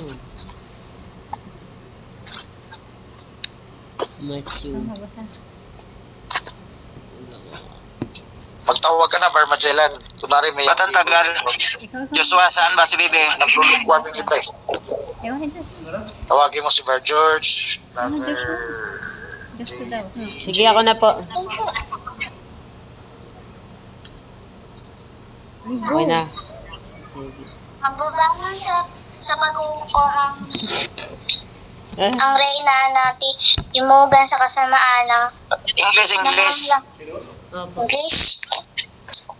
Macho. 4.26 4.72
Magtawag 9.06 9.22
ka 9.22 9.30
na, 9.30 9.38
Bar 9.38 9.46
Magellan. 9.54 9.94
Kunwari 10.18 10.50
may... 10.58 10.66
Ba't 10.66 10.82
ang 10.82 10.90
tagal? 10.90 11.30
Joshua, 12.10 12.50
saan 12.50 12.74
ba 12.74 12.90
si 12.90 12.98
Bibi? 12.98 13.22
Nag-require 13.38 14.02
yung 14.02 14.18
iba 14.18 14.34
eh. 14.34 14.46
Ikaw, 15.22 15.38
Diyos. 15.46 15.70
Tawagin 16.26 16.66
mo 16.66 16.74
si 16.74 16.82
Bar 16.82 16.98
George. 17.06 17.78
Ano? 17.94 18.18
Diyos 19.62 19.72
ko 19.78 19.84
daw. 19.86 20.10
Sige, 20.42 20.66
ako 20.66 20.82
na 20.82 20.98
po. 20.98 21.22
Okay 25.70 26.06
na. 26.10 26.26
Magbabangon 27.86 28.58
sa 28.58 28.90
sa 29.22 29.34
pagkukuhang 29.38 30.36
Ah, 31.96 32.12
ang 32.12 32.34
reyna 32.36 32.78
natin 32.92 33.34
timugan 33.72 34.26
sa 34.28 34.36
kasamaan 34.36 35.08
ng 35.08 35.26
English, 35.80 36.12
English. 36.12 36.68
opo. 37.56 37.88
English. 37.88 38.44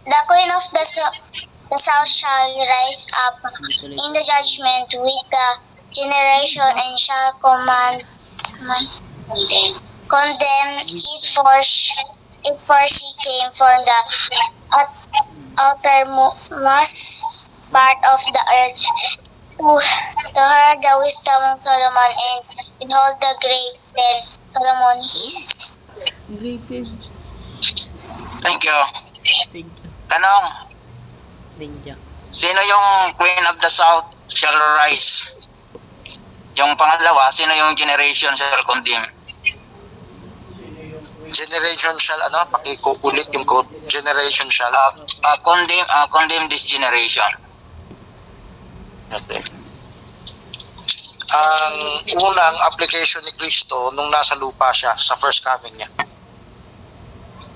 The 0.06 0.24
queen 0.28 0.50
of 0.52 0.64
the, 0.72 0.86
so- 0.86 1.18
the 1.72 1.78
south 1.80 2.08
shall 2.08 2.54
rise 2.56 3.08
up 3.26 3.36
in 3.82 4.14
the 4.14 4.24
judgment 4.24 4.88
with 4.94 5.24
the 5.32 5.48
generation 5.94 6.62
and 6.62 7.00
shall 7.00 7.34
command 7.42 8.04
command- 8.58 8.90
condemn 10.08 10.78
it 10.86 11.26
for 11.34 11.64
sh- 11.64 11.92
it 12.44 12.58
for 12.68 12.88
she 12.88 13.10
came 13.26 13.52
from 13.52 13.84
the 13.84 14.00
out- 14.78 14.94
outermost 15.58 17.52
part 17.74 17.98
of 18.14 18.20
the 18.36 18.44
earth 18.62 18.86
to, 19.58 19.66
to 20.36 20.42
her 20.42 20.76
the 20.82 20.94
wisdom 21.02 21.42
of 21.50 21.60
Solomon 21.66 22.12
and 22.30 22.42
behold 22.80 23.16
the 23.20 23.32
great 23.42 23.74
then 23.98 24.22
Solomon 24.50 25.02
his 25.02 25.74
Greeted. 26.28 26.88
Thank 28.42 28.64
you. 28.66 28.84
Thank 29.52 29.84
you. 29.84 29.85
Tanong, 30.06 30.46
you. 31.60 31.96
sino 32.30 32.60
yung 32.62 33.14
Queen 33.18 33.44
of 33.50 33.58
the 33.60 33.70
South 33.70 34.14
shall 34.30 34.56
rise? 34.78 35.34
Yung 36.56 36.78
pangalawa, 36.80 37.32
sino 37.36 37.52
yung 37.52 37.76
generation 37.76 38.32
shall 38.38 38.64
condemn? 38.64 39.06
Generation 41.36 41.98
shall, 42.00 42.22
ano, 42.32 42.48
pakikukulit 42.48 43.28
yung 43.34 43.44
code. 43.44 43.68
Generation 43.92 44.48
shall. 44.48 44.72
Uh, 44.72 45.04
uh, 45.26 45.38
condemn, 45.44 45.84
uh, 45.90 46.08
condemn 46.08 46.48
this 46.48 46.64
generation. 46.64 47.28
Okay. 49.12 49.42
Ang 51.36 51.76
unang 52.22 52.58
application 52.72 53.26
ni 53.26 53.34
Kristo 53.36 53.92
nung 53.98 54.08
nasa 54.14 54.38
lupa 54.40 54.72
siya 54.72 54.96
sa 54.96 55.18
first 55.20 55.44
coming 55.44 55.76
niya. 55.76 55.90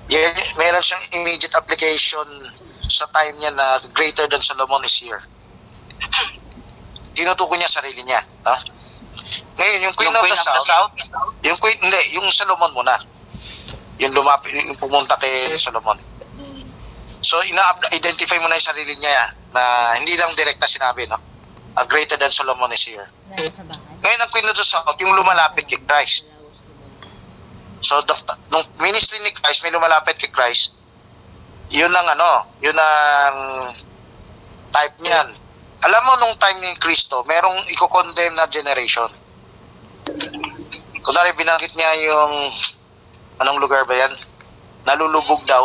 Yan, 0.09 0.33
meron 0.57 0.81
siyang 0.81 1.05
immediate 1.21 1.53
application 1.53 2.25
sa 2.89 3.05
time 3.13 3.37
niya 3.37 3.53
na 3.53 3.77
greater 3.93 4.25
than 4.25 4.41
Solomon 4.41 4.81
is 4.81 4.97
here. 4.97 5.21
Tinutukoy 7.13 7.61
niya 7.61 7.69
sarili 7.69 8.01
niya. 8.01 8.17
Ha? 8.49 8.55
Ngayon, 9.59 9.79
yung 9.85 9.95
Queen, 9.95 10.09
yung 10.09 10.17
of, 10.17 10.25
Queen 10.25 10.33
the, 10.33 10.41
of 10.41 10.57
the 10.57 10.65
South, 10.65 10.93
South, 10.97 11.37
yung 11.45 11.59
Queen, 11.61 11.77
hindi, 11.77 12.01
yung 12.17 12.25
Solomon 12.33 12.73
muna. 12.73 12.97
Yung 13.99 14.15
lumapit, 14.15 14.55
yung 14.55 14.79
pumunta 14.79 15.13
kay 15.19 15.53
Solomon. 15.59 15.99
So, 17.19 17.43
ina-identify 17.43 18.39
mo 18.39 18.47
na 18.47 18.55
yung 18.55 18.69
sarili 18.71 18.95
niya 18.97 19.35
na 19.51 19.93
hindi 19.99 20.15
lang 20.15 20.31
direkta 20.33 20.65
sinabi, 20.65 21.05
no? 21.05 21.19
A 21.77 21.85
greater 21.85 22.15
than 22.15 22.31
Solomon 22.31 22.71
is 22.71 22.81
here. 22.87 23.05
Ngayon, 23.99 24.19
ang 24.23 24.31
Queen 24.31 24.47
of 24.47 24.55
the 24.55 24.65
South, 24.65 24.87
yung 24.97 25.13
lumalapit 25.13 25.67
kay 25.67 25.77
Christ. 25.83 26.31
So, 27.79 27.99
the, 28.03 28.15
nung 28.51 28.63
ministry 28.79 29.19
ni 29.23 29.31
Christ, 29.31 29.63
may 29.63 29.71
lumalapit 29.71 30.19
kay 30.19 30.27
Christ, 30.29 30.75
yun 31.69 31.91
ang 31.93 32.07
ano, 32.11 32.49
yun 32.59 32.75
ang 32.75 33.37
type 34.71 34.95
niyan. 34.99 35.27
Alam 35.87 36.01
mo, 36.03 36.13
nung 36.19 36.35
time 36.35 36.59
ni 36.59 36.75
Kristo, 36.75 37.23
merong 37.23 37.63
i-condemn 37.71 38.35
na 38.35 38.51
generation. 38.51 39.07
Kunwari, 40.99 41.31
binanggit 41.39 41.71
niya 41.79 41.91
yung, 42.11 42.33
anong 43.39 43.63
lugar 43.63 43.87
ba 43.87 43.95
yan? 43.95 44.11
Nalulubog 44.83 45.39
daw. 45.47 45.63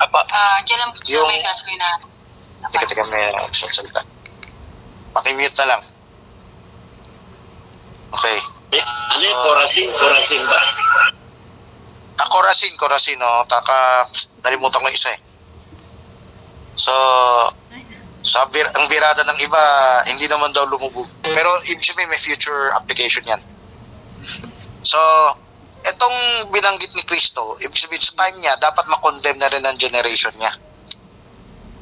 apa, 0.00 0.24
Ah, 0.32 0.62
dyan 0.64 0.80
lang 0.80 0.90
po 0.96 1.02
Yung- 1.12 1.28
sa 1.28 1.32
may 1.34 1.42
gas 1.44 1.60
ko 1.60 1.72
na. 1.76 1.90
Teka, 2.72 2.86
teka, 2.88 3.04
may 3.10 3.26
salita. 3.52 4.00
Pakimute 5.12 5.56
na 5.60 5.66
lang. 5.76 5.82
Okay. 8.14 8.38
Ano 8.78 9.22
yung 9.26 9.40
Corazin? 9.42 9.88
Corazin 9.92 10.42
ba? 10.46 10.60
Corazin, 12.30 12.72
Corazin, 12.78 13.18
no? 13.18 13.42
Taka, 13.50 14.06
nalimutan 14.46 14.78
ko 14.78 14.86
yung 14.86 14.94
isa 14.94 15.10
eh. 15.10 15.20
So, 16.78 16.94
sa 18.22 18.46
bir 18.48 18.64
ang 18.76 18.86
birada 18.86 19.26
ng 19.26 19.38
iba, 19.42 19.62
hindi 20.06 20.30
naman 20.30 20.54
daw 20.54 20.64
lumubog. 20.70 21.10
Pero 21.26 21.50
ibig 21.66 21.82
sabihin 21.82 22.08
may 22.08 22.20
future 22.20 22.70
application 22.78 23.26
yan. 23.26 23.42
So, 24.86 25.00
etong 25.82 26.48
binanggit 26.54 26.94
ni 26.94 27.02
Kristo, 27.02 27.58
ibig 27.58 27.76
sabihin 27.76 28.04
sa 28.04 28.24
time 28.24 28.38
niya, 28.40 28.54
dapat 28.62 28.86
makondemn 28.86 29.40
na 29.42 29.50
rin 29.50 29.64
ang 29.66 29.76
generation 29.76 30.32
niya. 30.38 30.54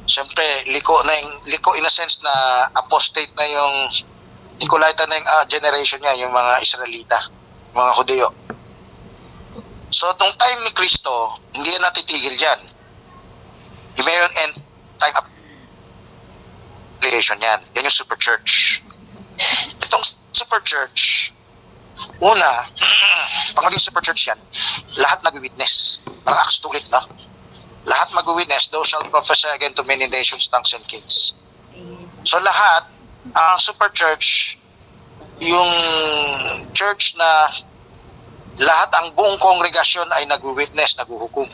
Siyempre, 0.09 0.65
liko 0.73 0.97
na 1.05 1.13
yung, 1.21 1.45
liko 1.45 1.77
in 1.77 1.85
a 1.85 1.91
sense 1.93 2.17
na 2.25 2.33
apostate 2.73 3.29
na 3.37 3.45
yung 3.45 3.75
Nicolaita 4.59 5.07
na 5.07 5.15
yung 5.15 5.29
ah, 5.31 5.45
generation 5.47 6.03
niya, 6.03 6.19
yung 6.19 6.35
mga 6.35 6.59
Israelita, 6.59 7.15
mga 7.71 7.91
Hudyo. 7.95 8.27
So, 9.89 10.13
nung 10.21 10.37
time 10.37 10.59
ni 10.63 10.71
Kristo, 10.71 11.41
hindi 11.53 11.73
yan 11.73 11.81
natitigil. 11.81 12.37
Yung 13.97 14.05
mayroon 14.05 14.33
end 14.45 14.61
time 15.01 15.15
application 16.99 17.41
yan. 17.41 17.59
Yan 17.73 17.89
yung 17.89 17.97
super 17.97 18.15
church. 18.15 18.85
Itong 19.81 20.05
super 20.31 20.61
church, 20.61 21.33
una, 22.21 22.51
pag 23.55 23.63
maging 23.65 23.81
super 23.81 24.03
church 24.03 24.27
yan, 24.29 24.39
lahat 24.99 25.23
nag-witness. 25.25 25.99
Parang 26.23 26.39
Acts 26.43 26.59
2 26.61 26.69
ulit, 26.69 26.85
no? 26.93 27.01
Lahat 27.87 28.13
mag-witness, 28.13 28.69
those 28.69 28.87
shall 28.87 29.03
prophesy 29.09 29.47
again 29.55 29.73
to 29.73 29.83
many 29.83 30.05
nations, 30.07 30.47
tongues, 30.47 30.75
and 30.75 30.85
kings. 30.85 31.33
So 32.27 32.37
lahat, 32.39 32.91
ang 33.33 33.57
super 33.57 33.89
church, 33.89 34.59
yung 35.39 35.71
church 36.75 37.15
na 37.17 37.47
lahat 38.59 38.89
ang 38.91 39.07
buong 39.15 39.39
kongregasyon 39.39 40.11
ay 40.19 40.27
nag-witness, 40.27 40.99
naghuhukom. 40.99 41.47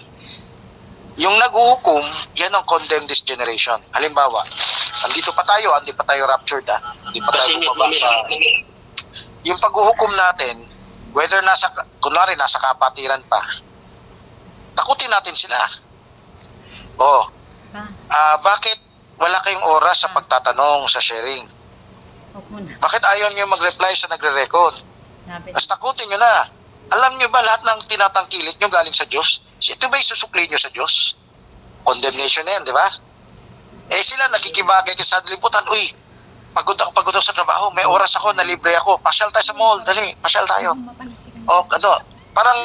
Yung 1.22 1.36
naghuhukom, 1.38 2.04
yan 2.36 2.52
ang 2.52 2.66
condemn 2.66 3.06
this 3.06 3.22
generation. 3.22 3.78
Halimbawa, 3.94 4.42
andito 5.06 5.30
pa 5.38 5.46
tayo, 5.46 5.70
hindi 5.80 5.94
pa 5.94 6.04
tayo 6.04 6.26
raptured 6.26 6.66
ah. 6.68 6.82
Hindi 7.08 7.22
pa 7.22 7.32
tayo 7.32 7.62
bumaba 7.62 7.94
sa... 7.94 8.10
Yung 9.46 9.60
paghuhukom 9.62 10.12
natin, 10.18 10.66
whether 11.14 11.40
nasa, 11.46 11.70
kunwari 12.02 12.34
nasa 12.36 12.58
kapatiran 12.58 13.22
pa, 13.30 13.40
takutin 14.74 15.14
natin 15.14 15.38
sila. 15.38 15.62
Oh, 16.98 17.30
ah 18.10 18.36
bakit 18.42 18.82
wala 19.22 19.40
kayong 19.46 19.64
oras 19.64 20.04
sa 20.04 20.12
pagtatanong, 20.12 20.90
sa 20.90 21.00
sharing? 21.00 21.46
Bakit 22.82 23.04
ayaw 23.06 23.32
niyo 23.32 23.48
mag-reply 23.48 23.94
sa 23.96 24.12
nagre-record? 24.12 24.76
Tapos 25.30 25.70
takutin 25.70 26.10
nyo 26.12 26.20
na. 26.20 26.36
Alam 26.94 27.18
nyo 27.18 27.28
ba 27.34 27.42
lahat 27.42 27.66
ng 27.66 27.80
tinatangkilit 27.90 28.56
nyo 28.62 28.70
galing 28.70 28.94
sa 28.94 29.10
Diyos? 29.10 29.42
Ito 29.58 29.90
ba 29.90 29.98
isusukli 29.98 30.46
nyo 30.46 30.60
sa 30.60 30.70
Diyos? 30.70 31.18
Condemnation 31.82 32.46
na 32.46 32.58
yan, 32.58 32.64
di 32.66 32.74
ba? 32.74 32.88
Eh 33.90 34.02
sila 34.02 34.30
nakikibagay 34.30 34.98
sa 35.02 35.22
liputan, 35.30 35.66
uy, 35.70 35.94
pagod 36.54 36.78
ako, 36.78 36.92
pagod 36.94 37.14
ako 37.14 37.26
sa 37.26 37.38
trabaho, 37.38 37.70
may 37.74 37.86
oras 37.86 38.18
ako, 38.18 38.34
nalibre 38.34 38.74
ako, 38.78 38.98
pasyal 39.02 39.30
tayo 39.30 39.46
sa 39.46 39.58
mall, 39.58 39.82
dali, 39.86 40.14
pasyal 40.22 40.46
tayo. 40.50 40.74
O 41.46 41.54
ano, 41.70 41.92
parang 42.34 42.60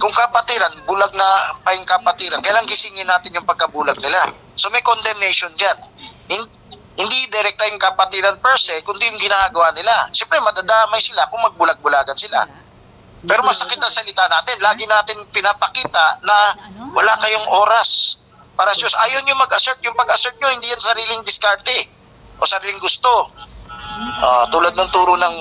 kung 0.00 0.12
kapatiran, 0.12 0.72
bulag 0.88 1.12
na 1.12 1.28
pahing 1.64 1.84
kapatiran, 1.84 2.40
kailang 2.40 2.64
gisingin 2.64 3.08
natin 3.08 3.36
yung 3.36 3.48
pagkabulag 3.48 4.00
nila. 4.00 4.32
So 4.56 4.72
may 4.72 4.80
condemnation 4.80 5.52
dyan. 5.56 5.78
In, 6.32 6.42
Hindi 6.92 7.24
direkta 7.32 7.64
yung 7.72 7.80
kapatiran 7.80 8.36
per 8.44 8.60
se, 8.60 8.76
kundi 8.84 9.08
yung 9.08 9.16
ginagawa 9.16 9.72
nila. 9.72 10.12
Siyempre, 10.12 10.36
madadamay 10.44 11.00
sila 11.00 11.24
kung 11.32 11.40
magbulag-bulagan 11.40 12.16
sila. 12.20 12.44
Pero 13.22 13.40
masakit 13.46 13.78
ang 13.78 13.92
salita 13.92 14.26
natin. 14.26 14.58
Lagi 14.58 14.84
natin 14.86 15.22
pinapakita 15.30 16.18
na 16.26 16.36
wala 16.90 17.14
kayong 17.22 17.48
oras 17.54 18.18
para 18.58 18.74
Diyos. 18.74 18.92
Ayaw 18.98 19.22
nyo 19.22 19.38
mag-assert. 19.38 19.78
Yung 19.86 19.94
pag-assert 19.94 20.34
nyo, 20.42 20.50
hindi 20.50 20.66
yan 20.70 20.82
sariling 20.82 21.22
diskarte 21.22 21.86
o 22.38 22.46
sariling 22.46 22.82
gusto. 22.82 23.30
Ah, 24.22 24.46
tulad 24.50 24.74
ng 24.74 24.90
turo 24.90 25.14
ng 25.14 25.36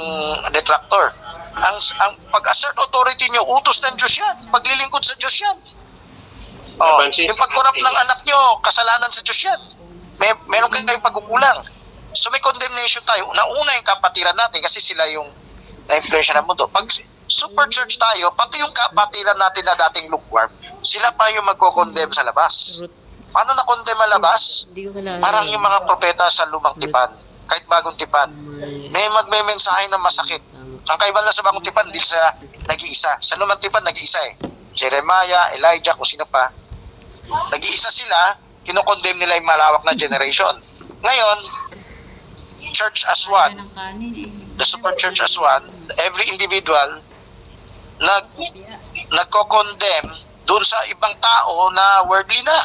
detractor. 0.54 1.10
Ang, 1.52 1.78
ang 1.78 2.14
pag-assert 2.30 2.78
authority 2.78 3.28
nyo, 3.34 3.44
utos 3.58 3.82
ng 3.82 3.98
Diyos 3.98 4.14
yan. 4.14 4.36
Paglilingkod 4.54 5.02
sa 5.02 5.18
Diyos 5.18 5.36
yan. 5.42 5.58
Oh, 6.82 7.02
yung 7.04 7.38
pagkurap 7.38 7.76
ng 7.76 7.96
anak 8.08 8.20
nyo, 8.26 8.62
kasalanan 8.62 9.10
sa 9.10 9.22
Diyos 9.26 9.42
yan. 9.42 9.62
May, 10.22 10.32
meron 10.46 10.70
kayong 10.70 11.02
pagkukulang. 11.02 11.66
So 12.14 12.30
may 12.30 12.44
condemnation 12.44 13.02
tayo. 13.08 13.26
Nauna 13.34 13.74
yung 13.80 13.88
kapatiran 13.88 14.36
natin 14.36 14.62
kasi 14.62 14.84
sila 14.84 15.08
yung 15.10 15.26
na-influensya 15.90 16.38
ng 16.38 16.46
mundo. 16.46 16.68
Pag 16.70 16.86
super 17.32 17.66
church 17.72 17.96
tayo, 17.96 18.36
pati 18.36 18.60
yung 18.60 18.76
kapatiran 18.76 19.40
natin 19.40 19.64
na 19.64 19.80
dating 19.88 20.12
lukewarm, 20.12 20.52
sila 20.84 21.16
pa 21.16 21.32
yung 21.32 21.48
magko-condemn 21.48 22.12
sa 22.12 22.28
labas. 22.28 22.84
Paano 23.32 23.56
na-condemn 23.56 24.02
ang 24.04 24.12
labas? 24.20 24.68
Parang 25.24 25.48
yung 25.48 25.64
mga 25.64 25.88
propeta 25.88 26.28
sa 26.28 26.44
lumang 26.52 26.76
tipan, 26.76 27.08
kahit 27.48 27.64
bagong 27.72 27.96
tipan, 27.96 28.28
may 28.92 29.08
magme-mensahe 29.08 29.88
na 29.88 29.96
masakit. 30.04 30.44
Ang 30.84 31.00
kaiba 31.00 31.24
lang 31.24 31.32
sa 31.32 31.48
bagong 31.48 31.64
tipan, 31.64 31.88
hindi 31.88 32.04
sa 32.04 32.20
nag-iisa. 32.68 33.24
Sa 33.24 33.40
lumang 33.40 33.64
tipan, 33.64 33.88
nag-iisa 33.88 34.20
eh. 34.28 34.34
Jeremiah, 34.76 35.56
Elijah, 35.56 35.96
kung 35.96 36.08
sino 36.08 36.28
pa. 36.28 36.52
Nag-iisa 37.56 37.88
sila, 37.88 38.36
kinokondemn 38.68 39.16
nila 39.16 39.40
yung 39.40 39.48
malawak 39.48 39.88
na 39.88 39.96
generation. 39.96 40.52
Ngayon, 41.00 41.38
church 42.72 43.04
as 43.08 43.28
one, 43.28 43.56
the 44.56 44.68
super 44.68 44.92
church 45.00 45.20
as 45.24 45.36
one, 45.40 45.68
every 46.04 46.28
individual 46.32 47.04
nag 48.02 48.26
nagko-condemn 49.14 50.10
doon 50.50 50.64
sa 50.66 50.82
ibang 50.90 51.14
tao 51.22 51.70
na 51.72 52.04
worldly 52.10 52.42
na. 52.42 52.60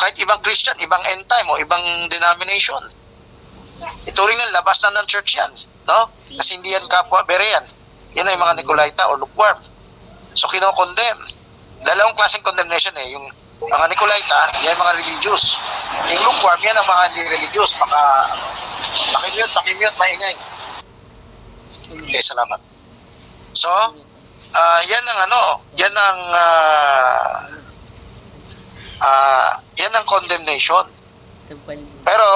Kahit 0.00 0.16
ibang 0.22 0.40
Christian, 0.40 0.78
ibang 0.80 1.02
end 1.12 1.26
time 1.28 1.44
o 1.50 1.60
ibang 1.60 1.82
denomination. 2.08 2.80
Ito 4.08 4.20
rin 4.24 4.40
ang 4.40 4.54
labas 4.56 4.80
na 4.80 4.96
ng 4.96 5.06
church 5.10 5.36
yan. 5.36 5.52
No? 5.84 6.08
Kasi 6.38 6.56
hindi 6.56 6.72
yan 6.72 6.86
kapwa 6.88 7.20
berean. 7.28 7.64
Yan 8.16 8.28
ay 8.28 8.38
mga 8.38 8.62
Nicolaita 8.62 9.12
o 9.12 9.20
lukewarm. 9.20 9.60
So 10.32 10.48
kinokondemn. 10.48 11.20
Dalawang 11.84 12.16
klaseng 12.16 12.44
condemnation 12.44 12.96
eh. 12.96 13.12
Yung 13.12 13.24
mga 13.60 13.86
Nicolaita, 13.92 14.40
yan 14.64 14.76
mga 14.76 14.96
religious. 15.04 15.60
Yung 16.08 16.22
lukewarm, 16.24 16.60
yan 16.64 16.76
ang 16.80 16.88
mga 16.88 17.02
hindi 17.12 17.22
religious. 17.28 17.76
Maka, 17.76 18.00
pakimute, 18.88 19.52
pakimute, 19.52 19.96
maingay. 20.00 20.34
Okay, 22.08 22.22
salamat. 22.24 22.60
So, 23.52 23.68
ah 24.54 24.80
yan 24.86 25.04
ang 25.06 25.20
ano, 25.30 25.40
yan 25.78 25.94
ang 25.94 26.20
ah 26.34 27.34
ah, 29.00 29.50
yan 29.76 29.92
ang 29.94 30.06
condemnation. 30.06 30.86
Pero 32.04 32.26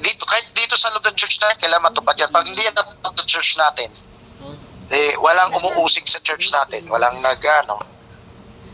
dito 0.00 0.26
kahit 0.26 0.50
dito 0.58 0.74
sa 0.74 0.90
loob 0.90 1.06
ng 1.06 1.16
church 1.16 1.38
natin, 1.38 1.56
kailangan 1.60 1.92
matupad 1.92 2.16
yan. 2.18 2.30
Pag 2.34 2.50
hindi 2.50 2.62
yan 2.66 2.74
natupad 2.74 3.14
sa 3.14 3.26
church 3.26 3.54
natin, 3.54 3.88
eh, 4.90 5.14
walang 5.22 5.54
umuusig 5.54 6.04
sa 6.10 6.20
church 6.20 6.50
natin. 6.50 6.84
Walang 6.90 7.22
nag, 7.22 7.40
ano, 7.64 7.80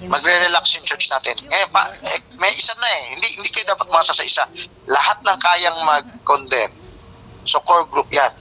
magre-relax 0.09 0.81
yung 0.81 0.87
church 0.89 1.13
natin. 1.13 1.37
Eh, 1.53 1.67
pa, 1.69 1.85
eh, 1.87 2.21
may 2.41 2.51
isa 2.57 2.73
na 2.81 2.89
eh. 2.89 3.03
Hindi, 3.15 3.29
hindi 3.37 3.49
kayo 3.53 3.69
dapat 3.69 3.93
masa 3.93 4.17
sa 4.17 4.25
isa. 4.25 4.49
Lahat 4.89 5.21
ng 5.21 5.39
kayang 5.39 5.79
mag-condemn. 5.85 6.73
So, 7.45 7.61
core 7.61 7.85
group 7.93 8.09
yan. 8.09 8.33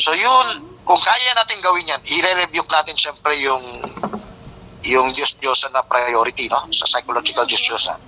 So, 0.00 0.16
yun, 0.16 0.73
kung 0.84 1.00
kaya 1.00 1.32
natin 1.32 1.58
gawin 1.64 1.88
yan, 1.88 2.00
i-rebuke 2.04 2.68
natin 2.68 2.96
syempre 2.96 3.32
yung 3.40 3.64
yung 4.84 5.08
Diyos-Diyosan 5.08 5.72
na 5.72 5.80
priority, 5.80 6.44
no? 6.52 6.68
Sa 6.68 6.84
psychological 6.84 7.48
Diyos-Diyosan. 7.48 8.00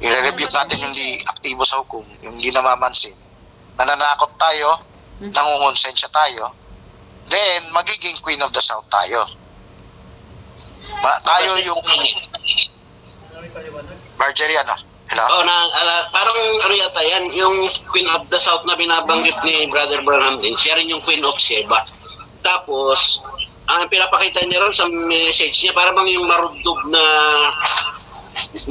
I-rebuke 0.00 0.56
natin 0.56 0.88
yung 0.88 0.94
di 0.96 1.20
aktibo 1.20 1.68
sa 1.68 1.84
hukom, 1.84 2.02
yung 2.24 2.40
di 2.40 2.48
namamansin. 2.48 3.12
Nananakot 3.76 4.32
tayo, 4.40 4.80
nangungonsensya 5.20 6.08
tayo, 6.08 6.56
then 7.28 7.68
magiging 7.76 8.16
Queen 8.24 8.40
of 8.40 8.50
the 8.56 8.62
South 8.64 8.88
tayo. 8.88 9.28
Ma, 11.04 11.12
tayo 11.22 11.60
yung 11.60 11.80
Marjorie, 14.16 14.58
ano? 14.64 14.91
Hello? 15.12 15.28
Oh, 15.28 15.44
na, 15.44 15.56
ala, 15.68 16.08
parang 16.08 16.40
ano 16.40 16.72
yata 16.72 17.04
yan, 17.04 17.36
yung 17.36 17.68
Queen 17.92 18.08
of 18.16 18.32
the 18.32 18.40
South 18.40 18.64
na 18.64 18.72
binabanggit 18.80 19.36
ni 19.44 19.68
Brother 19.68 20.00
Branham 20.00 20.40
din, 20.40 20.56
siya 20.56 20.72
rin 20.80 20.88
yung 20.88 21.04
Queen 21.04 21.20
of 21.20 21.36
Sheba. 21.36 21.84
Tapos, 22.40 23.20
ang 23.68 23.92
pinapakita 23.92 24.40
niya 24.48 24.64
ron 24.64 24.72
sa 24.72 24.88
message 24.88 25.68
niya, 25.68 25.76
parang 25.76 26.00
bang 26.00 26.16
yung 26.16 26.24
marugdog 26.24 26.80
na 26.88 27.04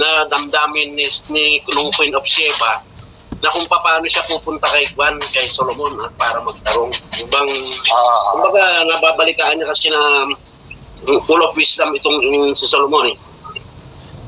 na 0.02 0.26
damdamin 0.34 0.98
ni, 0.98 1.06
ni 1.30 1.62
nung 1.78 1.94
Queen 1.94 2.18
of 2.18 2.26
Sheba 2.26 2.90
na 3.38 3.54
kung 3.54 3.70
paano 3.70 4.10
siya 4.10 4.26
pupunta 4.26 4.66
kay 4.74 4.90
Juan, 4.98 5.22
kay 5.22 5.46
Solomon 5.46 5.94
at 6.02 6.14
para 6.18 6.42
magtarong. 6.42 6.90
Ibang, 7.22 7.50
Ah, 7.94 8.20
kumbaga 8.34 8.82
nababalikaan 8.90 9.62
niya 9.62 9.70
kasi 9.70 9.94
na 9.94 10.26
full 11.06 11.42
of 11.46 11.54
wisdom 11.54 11.94
itong 11.94 12.18
si 12.58 12.66
Solomon 12.66 13.14
eh. 13.14 13.18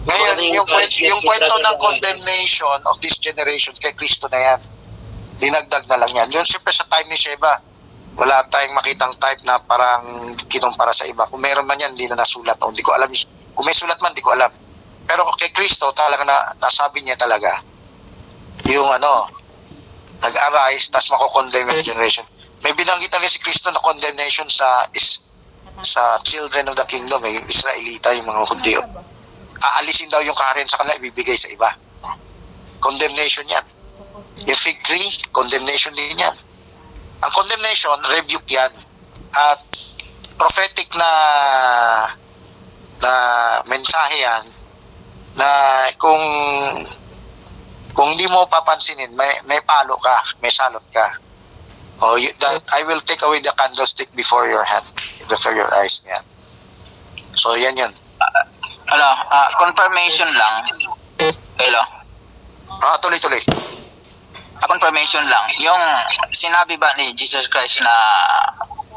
Ngayon, 0.03 0.35
yung, 0.51 0.67
kwent, 0.67 0.93
yung 0.99 1.21
kwento 1.23 1.55
ng 1.63 1.75
condemnation 1.79 2.79
of 2.91 2.99
this 2.99 3.15
generation 3.23 3.71
kay 3.79 3.95
Kristo 3.95 4.27
na 4.27 4.39
yan, 4.39 4.59
dinagdag 5.39 5.87
na 5.87 5.97
lang 6.03 6.11
yan. 6.11 6.27
Yun, 6.31 6.45
siyempre 6.47 6.75
sa 6.75 6.83
time 6.91 7.07
ni 7.07 7.15
Sheba, 7.15 7.59
wala 8.13 8.45
tayong 8.51 8.75
makitang 8.77 9.15
type 9.17 9.41
na 9.47 9.57
parang 9.63 10.35
kinumpara 10.45 10.93
sa 10.93 11.07
iba. 11.07 11.25
Kung 11.31 11.41
meron 11.41 11.65
man 11.65 11.79
yan, 11.79 11.95
hindi 11.95 12.05
na 12.11 12.19
nasulat. 12.19 12.59
O, 12.61 12.69
hindi 12.69 12.85
ko 12.85 12.93
alam. 12.93 13.09
Kung 13.55 13.65
may 13.65 13.73
sulat 13.73 13.97
man, 14.03 14.11
hindi 14.11 14.21
ko 14.21 14.35
alam. 14.35 14.51
Pero 15.07 15.23
kay 15.39 15.49
Kristo, 15.55 15.91
talaga 15.95 16.23
na, 16.27 16.37
nasabi 16.59 17.01
niya 17.01 17.17
talaga, 17.17 17.63
yung 18.69 18.87
ano, 18.87 19.27
nag-arise, 20.23 20.91
tas 20.91 21.09
mako-condemn 21.11 21.73
yung 21.73 21.83
generation. 21.83 22.23
May 22.63 22.71
binanggit 22.75 23.11
na 23.11 23.19
rin 23.19 23.31
si 23.31 23.43
Kristo 23.43 23.67
na 23.71 23.83
condemnation 23.83 24.47
sa 24.47 24.87
is 24.95 25.19
sa 25.83 26.21
children 26.21 26.69
of 26.69 26.77
the 26.77 26.85
kingdom, 26.85 27.19
eh, 27.25 27.33
yung 27.33 27.47
Israelita, 27.49 28.13
yung 28.13 28.29
mga 28.29 28.45
Hudyo. 28.45 28.79
Aalisin 29.61 30.09
daw 30.09 30.21
yung 30.25 30.35
kaharian 30.35 30.69
sa 30.69 30.81
kanila, 30.81 30.97
ibibigay 30.97 31.37
sa 31.37 31.51
iba. 31.51 31.69
Condemnation 32.79 33.45
yan. 33.47 33.65
Yung 34.47 34.59
fig 34.59 34.79
tree, 34.83 35.09
condemnation 35.31 35.93
din 35.93 36.19
yan. 36.19 36.35
Ang 37.23 37.31
condemnation, 37.31 37.95
rebuke 38.17 38.49
yan. 38.49 38.73
At 39.33 39.59
prophetic 40.37 40.89
na 40.97 41.09
na 43.03 43.13
mensahe 43.67 44.17
yan 44.19 44.43
na 45.35 45.49
kung 45.99 46.23
kung 47.93 48.09
di 48.17 48.25
mo 48.25 48.49
papansinin, 48.49 49.13
may, 49.13 49.29
may 49.45 49.61
palo 49.61 49.95
ka, 50.01 50.17
may 50.41 50.49
salot 50.49 50.83
ka. 50.89 51.07
Oh, 52.01 52.17
you, 52.17 52.33
that, 52.41 52.57
I 52.73 52.81
will 52.83 52.99
take 53.05 53.21
away 53.21 53.39
the 53.39 53.53
candlestick 53.53 54.09
before 54.17 54.49
your 54.49 54.65
hand, 54.65 54.85
before 55.29 55.53
your 55.53 55.69
eyes. 55.77 56.01
Yan. 56.09 56.25
So, 57.37 57.53
yan 57.53 57.77
yun. 57.77 57.93
Ano, 58.93 59.09
ah, 59.31 59.49
confirmation 59.57 60.29
lang. 60.37 60.55
Hello? 61.57 61.81
Ah, 62.83 62.97
tuloy-tuloy. 63.01 63.41
Ah, 64.53 64.67
confirmation 64.69 65.25
lang. 65.25 65.45
Yung 65.59 65.83
sinabi 66.31 66.77
ba 66.77 66.93
ni 66.97 67.13
Jesus 67.17 67.49
Christ 67.49 67.81
na 67.81 67.95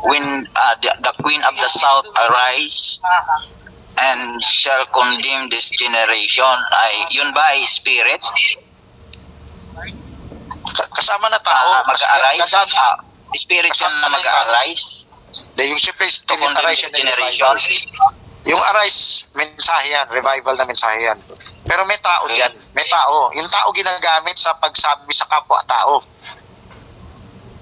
when 0.05 0.25
ah, 0.55 0.75
the, 0.85 0.93
the 1.01 1.13
queen 1.25 1.41
of 1.45 1.55
the 1.57 1.71
south 1.73 2.05
arise 2.29 3.01
and 3.97 4.37
shall 4.45 4.85
condemn 4.93 5.49
this 5.49 5.73
generation 5.73 6.57
ay 6.85 6.95
yun 7.17 7.33
ba 7.33 7.57
ay 7.57 7.65
spirit 7.65 8.21
Ka- 10.77 10.91
Kasama 10.93 11.33
na 11.33 11.41
tao. 11.41 11.73
Ah, 11.73 11.83
mag-arise 11.89 12.53
ah, 12.77 12.97
spirit 13.33 13.73
yan 13.73 13.93
na 14.05 14.09
mag-arise 14.13 15.09
De, 15.57 15.69
yung 15.69 15.77
siyempre, 15.81 16.09
to 16.09 16.33
condemn 16.37 16.69
this 16.73 16.89
generation. 16.93 17.53
Yung 18.47 18.63
arise, 18.63 19.27
mensahe 19.35 19.91
yan, 19.91 20.07
revival 20.15 20.55
na 20.55 20.71
mensahe 20.71 21.03
yan. 21.03 21.19
Pero 21.67 21.83
may 21.83 21.99
tao 21.99 22.31
yan, 22.31 22.55
may 22.79 22.87
tao. 22.87 23.35
Yung 23.35 23.51
tao 23.51 23.75
ginagamit 23.75 24.39
sa 24.39 24.55
pagsabi 24.55 25.11
sa 25.11 25.27
kapwa-tao. 25.27 25.99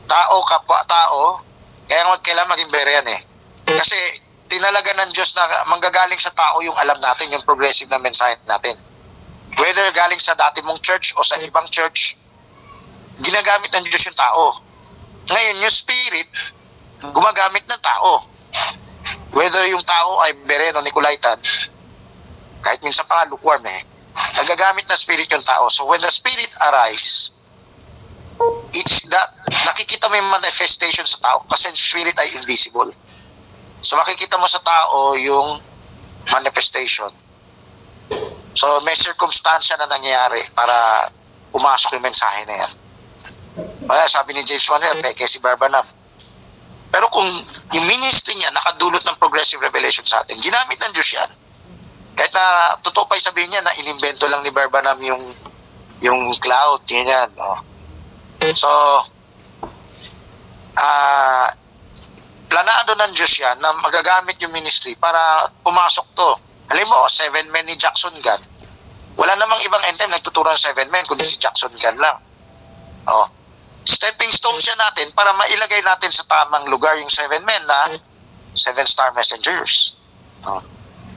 Tao, 0.04 0.36
kapwa-tao, 0.44 1.40
kaya 1.88 2.04
nga 2.04 2.20
kailangan 2.20 2.52
maging 2.52 2.68
bere 2.68 3.00
eh. 3.00 3.20
Kasi 3.64 3.96
tinalaga 4.44 4.92
ng 5.00 5.10
Diyos 5.16 5.32
na 5.32 5.48
manggagaling 5.72 6.20
sa 6.20 6.36
tao 6.36 6.60
yung 6.60 6.76
alam 6.76 7.00
natin, 7.00 7.32
yung 7.32 7.48
progressive 7.48 7.88
na 7.88 7.96
mensahe 7.96 8.36
natin. 8.44 8.76
Whether 9.56 9.88
galing 9.96 10.20
sa 10.20 10.36
dati 10.36 10.60
mong 10.60 10.84
church 10.84 11.16
o 11.16 11.24
sa 11.24 11.40
ibang 11.40 11.64
church, 11.72 12.20
ginagamit 13.24 13.72
ng 13.72 13.88
Diyos 13.88 14.04
yung 14.04 14.18
tao. 14.18 14.60
Ngayon, 15.32 15.64
yung 15.64 15.72
spirit, 15.72 16.28
gumagamit 17.00 17.64
ng 17.64 17.80
tao. 17.80 18.28
Whether 19.34 19.66
yung 19.68 19.82
tao 19.82 20.22
ay 20.24 20.32
Beren 20.46 20.78
o 20.78 20.84
Nicolaitan, 20.84 21.38
kahit 22.64 22.80
minsan 22.80 23.04
pa 23.04 23.28
lukewarm 23.28 23.66
eh, 23.66 23.82
nagagamit 24.40 24.86
na 24.88 24.96
spirit 24.96 25.28
yung 25.28 25.44
tao. 25.44 25.68
So 25.68 25.84
when 25.90 26.00
the 26.00 26.10
spirit 26.10 26.48
arise, 26.70 27.34
it's 28.72 29.04
that 29.10 29.28
nakikita 29.50 30.08
mo 30.10 30.16
yung 30.18 30.30
manifestation 30.30 31.06
sa 31.06 31.18
tao 31.20 31.38
kasi 31.50 31.70
spirit 31.74 32.16
ay 32.18 32.38
invisible. 32.38 32.90
So 33.84 34.00
makikita 34.00 34.40
mo 34.40 34.48
sa 34.48 34.62
tao 34.64 35.12
yung 35.18 35.60
manifestation. 36.32 37.12
So 38.54 38.80
may 38.86 38.94
circumstansya 38.94 39.76
na 39.82 39.90
nangyayari 39.90 40.40
para 40.54 41.10
pumasok 41.52 41.98
yung 41.98 42.06
mensahe 42.06 42.46
na 42.46 42.64
yan. 42.64 42.72
Wala, 43.84 44.08
sabi 44.08 44.32
ni 44.32 44.42
James 44.48 44.64
Manuel, 44.70 44.96
peke 45.04 45.28
si 45.28 45.38
Barbanam. 45.44 45.84
Pero 46.94 47.10
kung 47.10 47.26
yung 47.74 47.86
ministry 47.90 48.38
niya 48.38 48.54
nakadulot 48.54 49.02
ng 49.02 49.18
progressive 49.18 49.58
revelation 49.58 50.06
sa 50.06 50.22
atin, 50.22 50.38
ginamit 50.38 50.78
ng 50.78 50.94
Diyos 50.94 51.10
yan. 51.10 51.30
Kahit 52.14 52.30
na 52.30 52.78
totoo 52.86 53.10
pa 53.10 53.18
sabihin 53.18 53.50
niya 53.50 53.66
na 53.66 53.74
inimbento 53.82 54.30
lang 54.30 54.46
ni 54.46 54.54
Barbanam 54.54 55.02
yung 55.02 55.34
yung 55.98 56.30
cloud, 56.38 56.86
yun 56.86 57.10
yan. 57.10 57.34
Oh. 57.34 57.58
So, 58.54 58.70
ah, 60.78 61.50
planado 62.46 62.94
ng 62.94 63.10
Diyos 63.10 63.42
yan 63.42 63.58
na 63.58 63.74
magagamit 63.82 64.38
yung 64.38 64.54
ministry 64.54 64.94
para 64.94 65.50
pumasok 65.66 66.06
to. 66.14 66.30
Alam 66.70 66.86
mo, 66.94 67.10
seven 67.10 67.50
men 67.50 67.66
ni 67.66 67.74
Jackson 67.74 68.14
Gunn. 68.22 68.42
Wala 69.18 69.34
namang 69.34 69.58
ibang 69.66 69.82
end 69.90 69.98
time 69.98 70.14
nagtuturo 70.14 70.46
ng 70.46 70.62
seven 70.62 70.86
men, 70.94 71.02
kundi 71.10 71.26
si 71.26 71.42
Jackson 71.42 71.74
Gunn 71.74 71.98
lang. 71.98 72.22
Oh. 73.10 73.26
Stepping 73.84 74.32
stone 74.32 74.56
siya 74.60 74.76
natin 74.80 75.12
para 75.12 75.36
mailagay 75.36 75.84
natin 75.84 76.08
sa 76.08 76.24
tamang 76.24 76.68
lugar 76.72 76.96
yung 76.96 77.12
seven 77.12 77.44
men 77.44 77.64
na 77.68 78.00
seven 78.56 78.86
star 78.88 79.12
messengers. 79.12 79.92
Oh. 80.48 80.60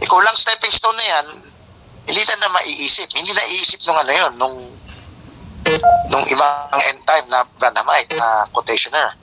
Ikaw 0.04 0.20
lang 0.22 0.36
stepping 0.36 0.72
stone 0.72 0.96
na 1.00 1.08
yan, 1.08 1.26
hindi 2.08 2.22
na 2.28 2.36
na 2.44 2.50
maiisip. 2.54 3.08
Hindi 3.16 3.32
na 3.34 3.44
iisip 3.50 3.84
nung 3.88 4.00
ano 4.00 4.12
yun, 4.12 4.34
nung 4.36 4.56
nung 6.08 6.24
ibang 6.32 6.80
end 6.92 7.04
time 7.04 7.28
na 7.28 7.44
Branhamite, 7.60 8.16
na 8.16 8.48
quotationer. 8.56 9.16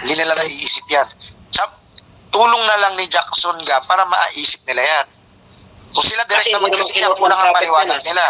Hindi 0.00 0.16
nila 0.16 0.36
naiisip 0.36 0.84
yan. 0.88 1.08
Sa, 1.52 1.68
tulong 2.32 2.64
na 2.64 2.76
lang 2.80 2.96
ni 2.96 3.04
Jackson 3.08 3.56
ga 3.64 3.84
para 3.84 4.08
maisip 4.08 4.64
nila 4.64 4.80
yan. 4.80 5.06
Kung 5.94 6.02
sila 6.04 6.26
direct 6.26 6.50
Kasi 6.50 6.56
na 6.56 6.64
mag-isip 6.64 6.94
yan, 6.98 7.14
kulang 7.14 7.38
ng 7.38 7.44
ang 7.46 7.54
paliwanag 7.54 8.00
nila. 8.02 8.24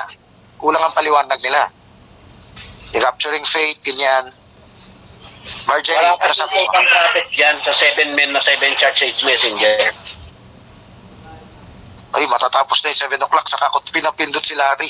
Kulang 0.61 0.83
ang 0.85 0.95
paliwanag 0.95 1.41
nila. 1.41 1.73
Rapturing 2.95 3.47
faith, 3.49 3.81
ganyan. 3.81 4.29
Marjorie, 5.69 5.97
Wala 6.01 6.17
ano 6.21 6.33
sabi 6.33 6.57
mo? 6.57 6.65
ibang 6.69 6.89
prophet 6.89 7.27
dyan 7.33 7.57
sa 7.61 7.73
seven 7.77 8.17
men 8.17 8.33
na 8.33 8.41
seven 8.41 8.73
church 8.81 9.05
age 9.05 9.21
messenger. 9.25 9.93
Ay, 12.15 12.25
matatapos 12.31 12.79
na 12.81 12.95
yung 12.95 13.19
7 13.19 13.27
o'clock, 13.27 13.47
saka 13.51 13.75
ko 13.75 13.83
pinapindot 13.91 14.45
si 14.47 14.55
Larry. 14.55 14.87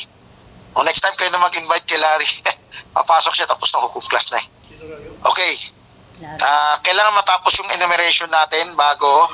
O 0.77 0.85
next 0.85 1.01
time 1.01 1.17
kayo 1.17 1.33
na 1.33 1.41
mag-invite 1.41 1.89
kay 1.89 1.97
Larry. 1.97 2.29
Papasok 2.97 3.33
siya, 3.33 3.49
tapos 3.49 3.73
na 3.73 3.81
hukom 3.81 4.05
class 4.05 4.29
na 4.29 4.39
eh. 4.45 4.47
Okay. 5.25 5.53
Ah, 6.45 6.77
kailangan 6.85 7.17
matapos 7.17 7.57
yung 7.59 7.71
enumeration 7.73 8.29
natin 8.29 8.77
bago 8.77 9.33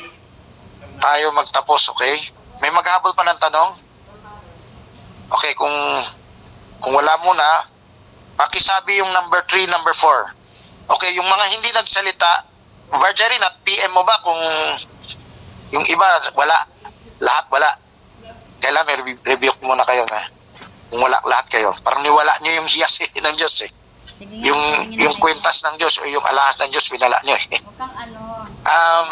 tayo 1.02 1.34
magtapos, 1.34 1.90
okay? 1.90 2.14
May 2.62 2.70
maghabol 2.70 3.10
pa 3.12 3.26
ng 3.26 3.40
tanong? 3.42 3.70
Okay, 5.34 5.52
kung 5.58 5.74
kung 6.80 6.94
wala 6.96 7.12
muna, 7.26 7.44
pakisabi 8.38 9.02
yung 9.02 9.10
number 9.12 9.42
3, 9.50 9.66
number 9.66 9.92
4. 9.92 10.39
Okay, 10.90 11.10
yung 11.14 11.28
mga 11.30 11.44
hindi 11.54 11.70
nagsalita, 11.70 12.30
Marjorie, 12.90 13.38
at 13.38 13.54
PM 13.62 13.94
mo 13.94 14.02
ba 14.02 14.18
kung 14.26 14.40
yung 15.70 15.86
iba, 15.86 16.06
wala. 16.34 16.58
Lahat 17.22 17.46
wala. 17.52 17.70
Kailan 18.60 18.84
may 18.84 18.98
rebuke 19.24 19.62
muna 19.62 19.86
kayo 19.86 20.04
na 20.10 20.20
kung 20.90 21.00
wala 21.00 21.16
lahat 21.30 21.46
kayo. 21.48 21.70
Parang 21.86 22.02
niwala 22.02 22.34
nyo 22.42 22.50
yung 22.60 22.68
hiyas 22.68 22.98
eh, 23.06 23.08
ng 23.24 23.36
Diyos 23.38 23.54
eh. 23.62 23.70
Sige, 24.18 24.36
yung 24.42 24.60
yung 24.98 25.14
kwintas 25.22 25.62
ng 25.64 25.78
Diyos 25.78 26.02
o 26.02 26.04
yung 26.10 26.24
alahas 26.26 26.58
ng 26.60 26.70
Diyos, 26.74 26.90
winala 26.90 27.16
nyo 27.22 27.38
eh. 27.38 27.46
Kang 27.78 27.94
ano. 27.94 28.44
Um, 28.66 29.08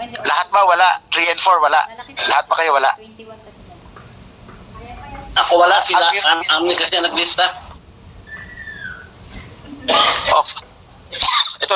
lahat 0.00 0.48
ba 0.48 0.64
wala? 0.64 0.88
3 1.12 1.36
and 1.36 1.40
4 1.40 1.60
wala. 1.60 1.80
Lahat 2.32 2.44
ba 2.48 2.54
kayo 2.56 2.72
wala? 2.72 2.90
21 2.96 3.28
kasi 3.44 3.60
Ako 5.36 5.52
wala 5.60 5.76
sila. 5.84 6.06
Ang 6.32 6.42
amin 6.48 6.74
kasi 6.74 6.96
naglista. 6.96 7.44
Oh, 10.32 10.44
ito, 11.12 11.66